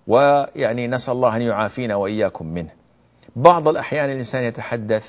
ويعني 0.08 0.88
نسأل 0.88 1.14
الله 1.14 1.36
أن 1.36 1.42
يعافينا 1.42 1.96
وإياكم 1.96 2.46
منه. 2.48 2.70
بعض 3.36 3.68
الأحيان 3.68 4.10
الإنسان 4.10 4.44
يتحدث 4.44 5.04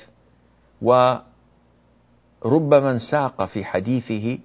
وربما 0.81 1.21
انساق 2.91 3.45
في 3.45 3.65
حديثه 3.65 4.37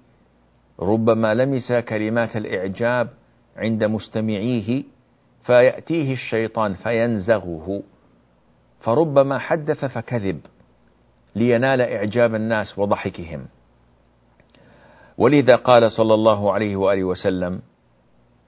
ربما 0.80 1.34
لمس 1.34 1.72
كلمات 1.72 2.36
الإعجاب 2.36 3.08
عند 3.56 3.84
مستمعيه 3.84 4.84
فيأتيه 5.42 6.12
الشيطان 6.12 6.74
فينزغه. 6.74 7.82
فربما 8.84 9.38
حدث 9.38 9.84
فكذب 9.84 10.40
لينال 11.36 11.80
إعجاب 11.80 12.34
الناس 12.34 12.78
وضحكهم. 12.78 13.46
ولذا 15.18 15.56
قال 15.56 15.92
صلى 15.92 16.14
الله 16.14 16.52
عليه 16.52 16.76
وآله 16.76 17.04
وسلم 17.04 17.60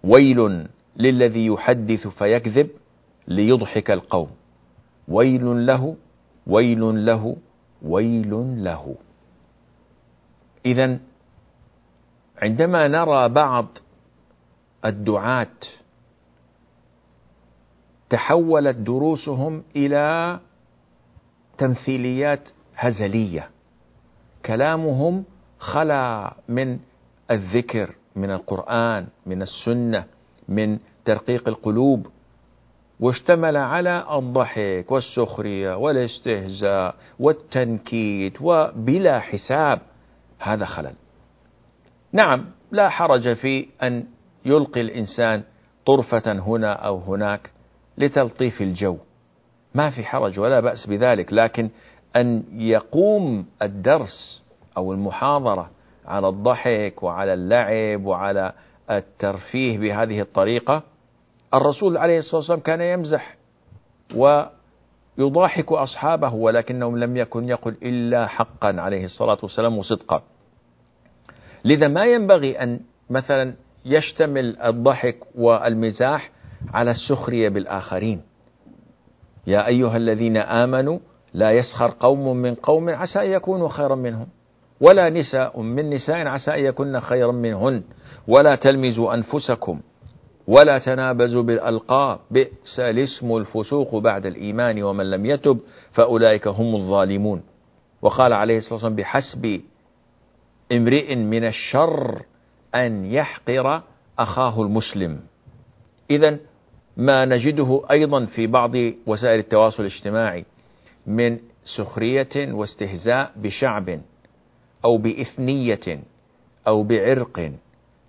ويل 0.05 0.69
للذي 0.97 1.47
يحدث 1.47 2.07
فيكذب 2.07 2.69
ليضحك 3.29 3.91
القوم. 3.91 4.31
ويل 5.09 5.67
له 5.67 5.97
ويل 6.47 7.07
له 7.07 7.37
ويل 7.83 8.31
له. 8.65 8.95
إذا 10.67 10.99
عندما 12.43 12.89
نرى 12.89 13.29
بعض 13.29 13.67
الدعاة 14.85 15.57
تحولت 18.11 18.77
دروسهم 18.77 19.63
إلى 19.77 20.39
تمثيليات 21.59 22.49
هزلية. 22.77 23.51
كلامهم 24.47 25.25
خلا 25.59 26.35
من 26.49 26.79
الذكر 27.31 27.95
من 28.17 28.31
القرآن 28.31 29.07
من 29.27 29.43
السنة 29.43 30.05
من 30.49 30.79
ترقيق 31.05 31.49
القلوب. 31.49 32.07
واشتمل 33.01 33.57
على 33.57 34.07
الضحك 34.19 34.93
والسخرية 34.93 35.77
والاستهزاء 35.77 36.95
والتنكيت 37.19 38.43
وبلا 38.43 39.21
حساب. 39.21 39.81
هذا 40.39 40.65
خلل. 40.65 40.95
نعم 42.13 42.45
لا 42.71 42.89
حرج 42.89 43.33
في 43.33 43.69
أن 43.83 44.05
يلقي 44.45 44.81
الإنسان 44.81 45.43
طرفة 45.87 46.33
هنا 46.33 46.73
أو 46.73 46.99
هناك. 46.99 47.51
لتلطيف 47.99 48.63
الجو. 48.63 48.97
ما 49.75 49.91
في 49.91 50.05
حرج 50.05 50.41
ولا 50.41 50.61
بأس 50.61 50.87
بذلك 50.87 51.33
لكن 51.33 51.71
أن 52.17 52.43
يقوم 52.53 53.47
الدرس 53.63 54.43
أو 54.77 54.93
المحاضرة 54.93 55.71
على 56.07 56.29
الضحك 56.29 57.03
وعلى 57.03 57.35
اللعب 57.35 58.05
وعلى 58.05 58.53
الترفيه 58.91 59.79
بهذه 59.79 60.21
الطريقة 60.21 60.83
الرسول 61.55 61.97
عليه 61.97 62.19
الصلاة 62.19 62.37
والسلام 62.37 62.61
كان 62.61 62.81
يمزح 62.81 63.37
ويضاحك 64.15 65.73
أصحابه 65.73 66.35
ولكنه 66.35 66.99
لم 66.99 67.17
يكن 67.17 67.49
يقل 67.49 67.77
إلا 67.83 68.27
حقا 68.27 68.81
عليه 68.81 69.05
الصلاة 69.05 69.39
والسلام 69.43 69.79
وصدقا. 69.79 70.23
لذا 71.65 71.89
ما 71.89 72.05
ينبغي 72.05 72.63
أن 72.63 72.81
مثلا 73.11 73.55
يشتمل 73.85 74.61
الضحك 74.61 75.19
والمزاح 75.35 76.31
على 76.75 76.91
السخرية 76.91 77.49
بالآخرين. 77.49 78.23
يا 79.47 79.67
أيها 79.67 79.97
الذين 79.97 80.37
آمنوا 80.37 80.99
لا 81.35 81.51
يسخر 81.51 81.95
قوم 82.01 82.37
من 82.37 82.55
قوم 82.55 82.91
عسى 82.91 83.19
أن 83.21 83.31
يكونوا 83.31 83.69
خيرا 83.69 83.95
منهم 83.95 84.27
ولا 84.81 85.11
نساء 85.11 85.61
من 85.61 85.91
نساء 85.91 86.27
عسى 86.27 86.51
أن 86.55 86.65
يكن 86.65 87.01
خيرا 87.01 87.33
منهن 87.33 87.83
ولا 88.29 88.57
تلمزوا 88.57 89.15
أنفسكم 89.15 89.81
ولا 90.47 90.79
تنابزوا 90.79 91.43
بالألقاب 91.43 92.19
بئس 92.31 92.81
الاسم 92.81 93.37
الفسوق 93.37 93.97
بعد 93.97 94.27
الإيمان 94.27 94.83
ومن 94.83 95.11
لم 95.11 95.27
يتب 95.27 95.59
فأولئك 95.93 96.49
هم 96.49 96.77
الظالمون. 96.77 97.43
وقال 98.03 98.33
عليه 98.33 98.57
الصلاة 98.57 98.75
والسلام 98.75 98.97
بحسب 98.97 99.61
امرئ 100.73 101.15
من 101.15 101.45
الشر 101.45 102.23
أن 102.75 103.05
يحقر 103.05 103.83
أخاه 104.19 104.63
المسلم. 104.63 105.21
إذا 106.11 106.39
ما 106.97 107.25
نجده 107.25 107.83
أيضا 107.91 108.25
في 108.27 108.47
بعض 108.47 108.73
وسائل 109.07 109.39
التواصل 109.39 109.83
الاجتماعي 109.83 110.45
من 111.07 111.39
سخرية 111.77 112.53
واستهزاء 112.53 113.33
بشعب 113.37 114.01
أو 114.85 114.99
بإثنية 114.99 116.01
أو 116.69 116.83
بعرق 116.83 117.53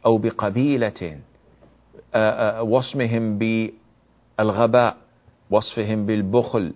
أو 0.06 0.18
بقبيلة 0.18 1.20
وصمهم 2.62 3.38
بالغباء 3.38 4.98
وصفهم 5.50 6.06
بالبخل. 6.06 6.74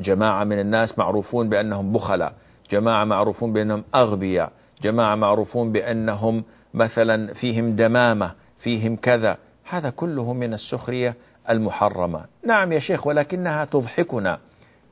جماعة 0.00 0.44
من 0.44 0.58
الناس 0.58 0.98
معروفون 0.98 1.48
بأنهم 1.48 1.92
بخلاء 1.92 2.34
جماعة 2.70 3.04
معروفون 3.04 3.52
بأنهم 3.52 3.84
أغبياء 3.94 4.52
جماعة 4.82 5.14
معروفون 5.14 5.72
بأنهم 5.72 6.44
مثلا 6.74 7.34
فيهم 7.34 7.70
دمامة 7.70 8.34
فيهم 8.58 8.96
كذا. 8.96 9.38
هذا 9.68 9.90
كله 9.90 10.32
من 10.32 10.54
السخرية 10.54 11.14
المحرمة. 11.50 12.24
نعم 12.46 12.72
يا 12.72 12.78
شيخ 12.78 13.06
ولكنها 13.06 13.64
تضحكنا. 13.64 14.38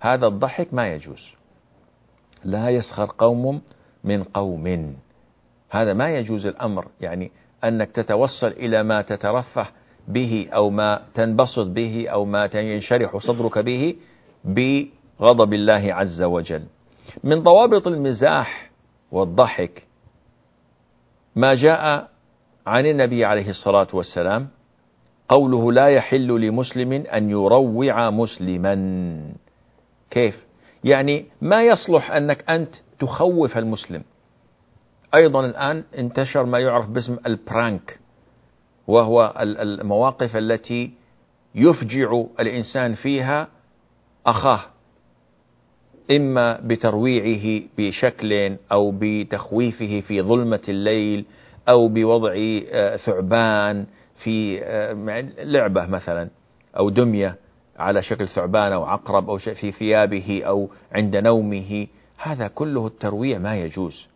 هذا 0.00 0.26
الضحك 0.26 0.74
ما 0.74 0.92
يجوز. 0.92 1.34
لا 2.44 2.70
يسخر 2.70 3.10
قوم 3.18 3.60
من 4.04 4.22
قوم. 4.22 4.96
هذا 5.70 5.92
ما 5.92 6.10
يجوز 6.10 6.46
الأمر. 6.46 6.86
يعني 7.00 7.30
أنك 7.64 7.90
تتوصل 7.90 8.46
إلى 8.46 8.82
ما 8.82 9.02
تترفه 9.02 9.66
به 10.08 10.48
أو 10.54 10.70
ما 10.70 11.02
تنبسط 11.14 11.66
به 11.66 12.08
أو 12.08 12.24
ما 12.24 12.50
ينشرح 12.54 13.16
صدرك 13.16 13.58
به 13.58 13.96
بغضب 14.44 15.52
الله 15.54 15.94
عز 15.94 16.22
وجل. 16.22 16.62
من 17.24 17.42
ضوابط 17.42 17.86
المزاح 17.86 18.70
والضحك 19.12 19.86
ما 21.36 21.54
جاء 21.54 22.08
عن 22.66 22.86
النبي 22.86 23.24
عليه 23.24 23.50
الصلاة 23.50 23.88
والسلام 23.92 24.48
قوله 25.28 25.72
لا 25.72 25.88
يحل 25.88 26.40
لمسلم 26.40 26.92
أن 26.92 27.30
يروع 27.30 28.10
مسلما. 28.10 28.74
كيف؟ 30.10 30.44
يعني 30.84 31.24
ما 31.42 31.62
يصلح 31.62 32.10
أنك 32.10 32.50
أنت 32.50 32.74
تخوف 32.98 33.58
المسلم. 33.58 34.02
أيضا 35.14 35.46
الآن 35.46 35.84
انتشر 35.98 36.46
ما 36.46 36.58
يعرف 36.58 36.88
باسم 36.88 37.16
البرانك 37.26 37.98
وهو 38.86 39.34
المواقف 39.40 40.36
التي 40.36 40.90
يفجع 41.54 42.22
الإنسان 42.40 42.94
فيها 42.94 43.48
أخاه 44.26 44.60
إما 46.10 46.60
بترويعه 46.64 47.62
بشكل 47.78 48.56
أو 48.72 48.94
بتخويفه 49.00 50.00
في 50.00 50.22
ظلمة 50.22 50.62
الليل 50.68 51.24
أو 51.72 51.88
بوضع 51.88 52.34
آه، 52.72 52.96
ثعبان. 52.96 53.86
في 54.24 54.60
آه، 54.64 54.92
لعبة 55.38 55.86
مثلا 55.86 56.28
أو 56.78 56.90
دمية 56.90 57.36
على 57.76 58.02
شكل 58.02 58.28
ثعبان 58.28 58.72
أو 58.72 58.84
عقرب 58.84 59.30
أو 59.30 59.38
في 59.38 59.72
ثيابه 59.72 60.42
أو 60.46 60.68
عند 60.92 61.16
نومه 61.16 61.86
هذا 62.18 62.48
كله 62.48 62.86
الترويع 62.86 63.38
ما 63.38 63.56
يجوز. 63.56 64.08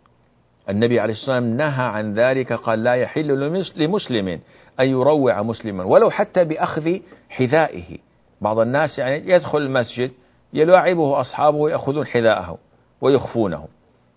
النبي 0.71 1.01
عليه 1.01 1.13
الصلاة 1.13 1.37
والسلام 1.37 1.57
نهى 1.57 1.85
عن 1.85 2.15
ذلك 2.15 2.53
قال 2.53 2.85
لا 2.85 2.95
يحل 2.95 3.53
لمسلم 3.77 4.41
أن 4.81 4.89
يروع 4.89 5.43
مسلما 5.43 5.85
ولو 5.85 6.11
حتى 6.11 6.45
بأخذ 6.45 6.99
حذائه. 7.29 7.99
بعض 8.41 8.59
الناس 8.59 8.99
يعني 8.99 9.31
يدخل 9.31 9.59
المسجد 9.59 10.11
يلاعبه 10.53 11.21
أصحابه 11.21 11.71
يأخذون 11.71 12.07
حذاءه 12.07 12.59
ويخفونه 13.01 13.69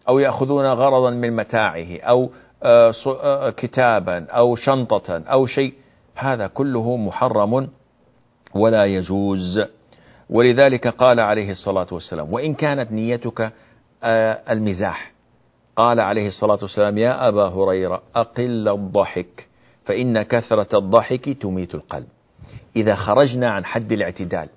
أو 0.08 0.20
يأخذون 0.20 0.66
غرضا 0.66 1.10
من 1.10 1.36
متاعه 1.36 2.00
أو 2.00 2.30
آه، 2.64 2.94
آه، 3.24 3.50
كتابا 3.50 4.26
أو 4.30 4.56
شنطة 4.56 5.24
أو 5.28 5.46
شيء 5.46 5.74
هذا 6.16 6.48
كله 6.48 6.98
محرم 6.98 7.68
ولا 8.56 8.86
يجوز. 8.86 9.62
ولذلك 10.30 10.88
قال 10.88 11.20
عليه 11.20 11.52
الصلاة 11.52 11.88
والسلام 11.92 12.34
وإن 12.34 12.54
كانت 12.54 12.92
نيتك 12.92 13.54
آه، 14.04 14.52
المزاح. 14.52 15.12
قال 15.76 16.00
عليه 16.00 16.28
الصلاة 16.28 16.60
والسلام 16.62 16.98
يا 16.98 17.28
أبا 17.28 17.48
هريرة 17.48 18.02
أقل 18.16 18.68
الضحك 18.68 19.48
فإن 19.86 20.22
كثرة 20.22 20.78
الضحك 20.78 21.30
تميت 21.30 21.76
القلب. 21.76 22.08
إذا 22.76 22.96
خرجنا 22.96 23.52
عن 23.52 23.66
حد 23.66 23.92
الاعتدال 23.92 24.50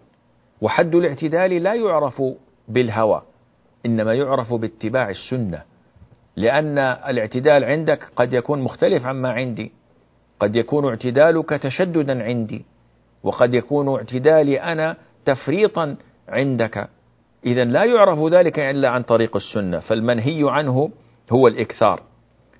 وحد 0.60 0.94
الاعتدال 0.94 1.62
لا 1.62 1.74
يعرف 1.74 2.22
بالهوى 2.68 3.22
إنما 3.86 4.14
يعرف 4.14 4.54
باتباع 4.54 5.10
السنة 5.10 5.62
لأن 6.36 6.78
الاعتدال 6.78 7.64
عندك 7.64 8.04
قد 8.16 8.32
يكون 8.32 8.62
مختلف 8.62 9.06
عما 9.06 9.32
عندي. 9.32 9.72
قد 10.40 10.56
يكون 10.56 10.88
اعتدالك 10.88 11.50
تشددا 11.50 12.22
عندي 12.22 12.64
وقد 13.22 13.54
يكون 13.54 13.88
اعتدالي 13.88 14.60
أنا 14.60 14.96
تفريطا 15.24 15.96
عندك. 16.28 16.88
إذا 17.46 17.64
لا 17.64 17.84
يعرف 17.84 18.18
ذلك 18.32 18.58
إلا 18.58 18.88
عن 18.88 19.02
طريق 19.02 19.36
السنة 19.36 19.78
فالمنهي 19.78 20.40
عنه 20.50 20.90
هو 21.32 21.48
الإكثار 21.48 22.02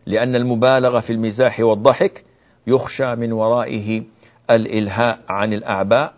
لأن 0.07 0.35
المبالغة 0.35 1.01
في 1.01 1.13
المزاح 1.13 1.61
والضحك 1.61 2.25
يخشى 2.67 3.15
من 3.15 3.33
ورائه 3.33 4.03
الإلهاء 4.51 5.19
عن 5.29 5.53
الأعباء 5.53 6.15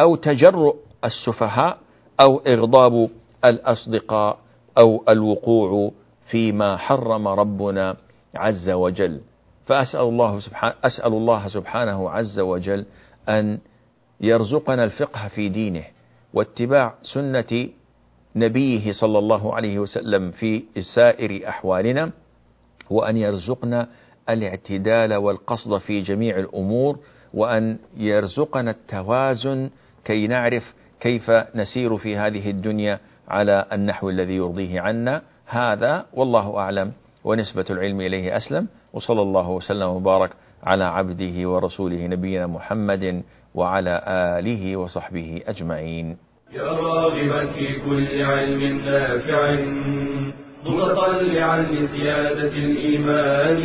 أو 0.00 0.16
تجرؤ 0.16 0.76
السفهاء 1.04 1.78
أو 2.20 2.38
إغضاب 2.38 3.08
الأصدقاء 3.44 4.38
أو 4.78 5.04
الوقوع 5.08 5.90
فيما 6.30 6.76
حرم 6.76 7.28
ربنا 7.28 7.96
عز 8.34 8.70
وجل. 8.70 9.20
فأسأل 9.66 10.00
الله 10.00 10.40
سبحانه 10.40 10.74
أسأل 10.84 11.12
الله 11.12 11.48
سبحانه 11.48 12.10
عز 12.10 12.38
وجل 12.40 12.84
أن 13.28 13.58
يرزقنا 14.20 14.84
الفقه 14.84 15.28
في 15.28 15.48
دينه 15.48 15.84
واتباع 16.34 16.94
سنة 17.02 17.68
نبيه 18.36 18.92
صلى 18.92 19.18
الله 19.18 19.54
عليه 19.54 19.78
وسلم 19.78 20.30
في 20.30 20.64
سائر 20.94 21.48
أحوالنا 21.48 22.10
وأن 22.90 23.16
يرزقنا 23.16 23.88
الاعتدال 24.30 25.14
والقصد 25.14 25.78
في 25.78 26.00
جميع 26.00 26.38
الأمور 26.38 26.98
وأن 27.34 27.78
يرزقنا 27.96 28.70
التوازن 28.70 29.70
كي 30.04 30.26
نعرف 30.26 30.74
كيف 31.00 31.30
نسير 31.54 31.96
في 31.96 32.16
هذه 32.16 32.50
الدنيا 32.50 33.00
على 33.28 33.66
النحو 33.72 34.10
الذي 34.10 34.32
يرضيه 34.36 34.80
عنا. 34.80 35.22
هذا 35.46 36.06
والله 36.14 36.58
أعلم. 36.58 36.92
ونسبة 37.24 37.64
العلم 37.70 38.00
إليه 38.00 38.36
أسلم 38.36 38.68
وصلى 38.92 39.22
الله 39.22 39.50
وسلم 39.50 39.88
وبارك 39.88 40.30
على 40.64 40.84
عبده 40.84 41.48
ورسوله 41.48 42.06
نبينا 42.06 42.46
محمد 42.46 43.22
وعلى 43.54 44.02
آله 44.38 44.76
وصحبه 44.76 45.42
أجمعين. 45.46 46.16
يا 46.54 46.72
راغبا 46.72 47.46
في 47.46 47.66
كل 47.86 48.22
علم 48.22 48.80
نافع 48.84 49.56
متطلعا 50.66 51.22
لعلم 51.22 51.86
زيادة 51.86 52.52
الإيمان 52.56 53.62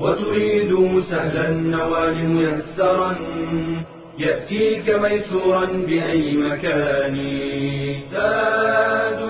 وتريد 0.00 1.02
سهلا 1.10 1.48
النوال 1.48 2.28
ميسرا 2.28 3.14
يأتيك 4.18 4.90
ميسورا 4.90 5.64
بأي 5.64 6.36
مكان. 6.36 7.16
زاد 8.12 9.29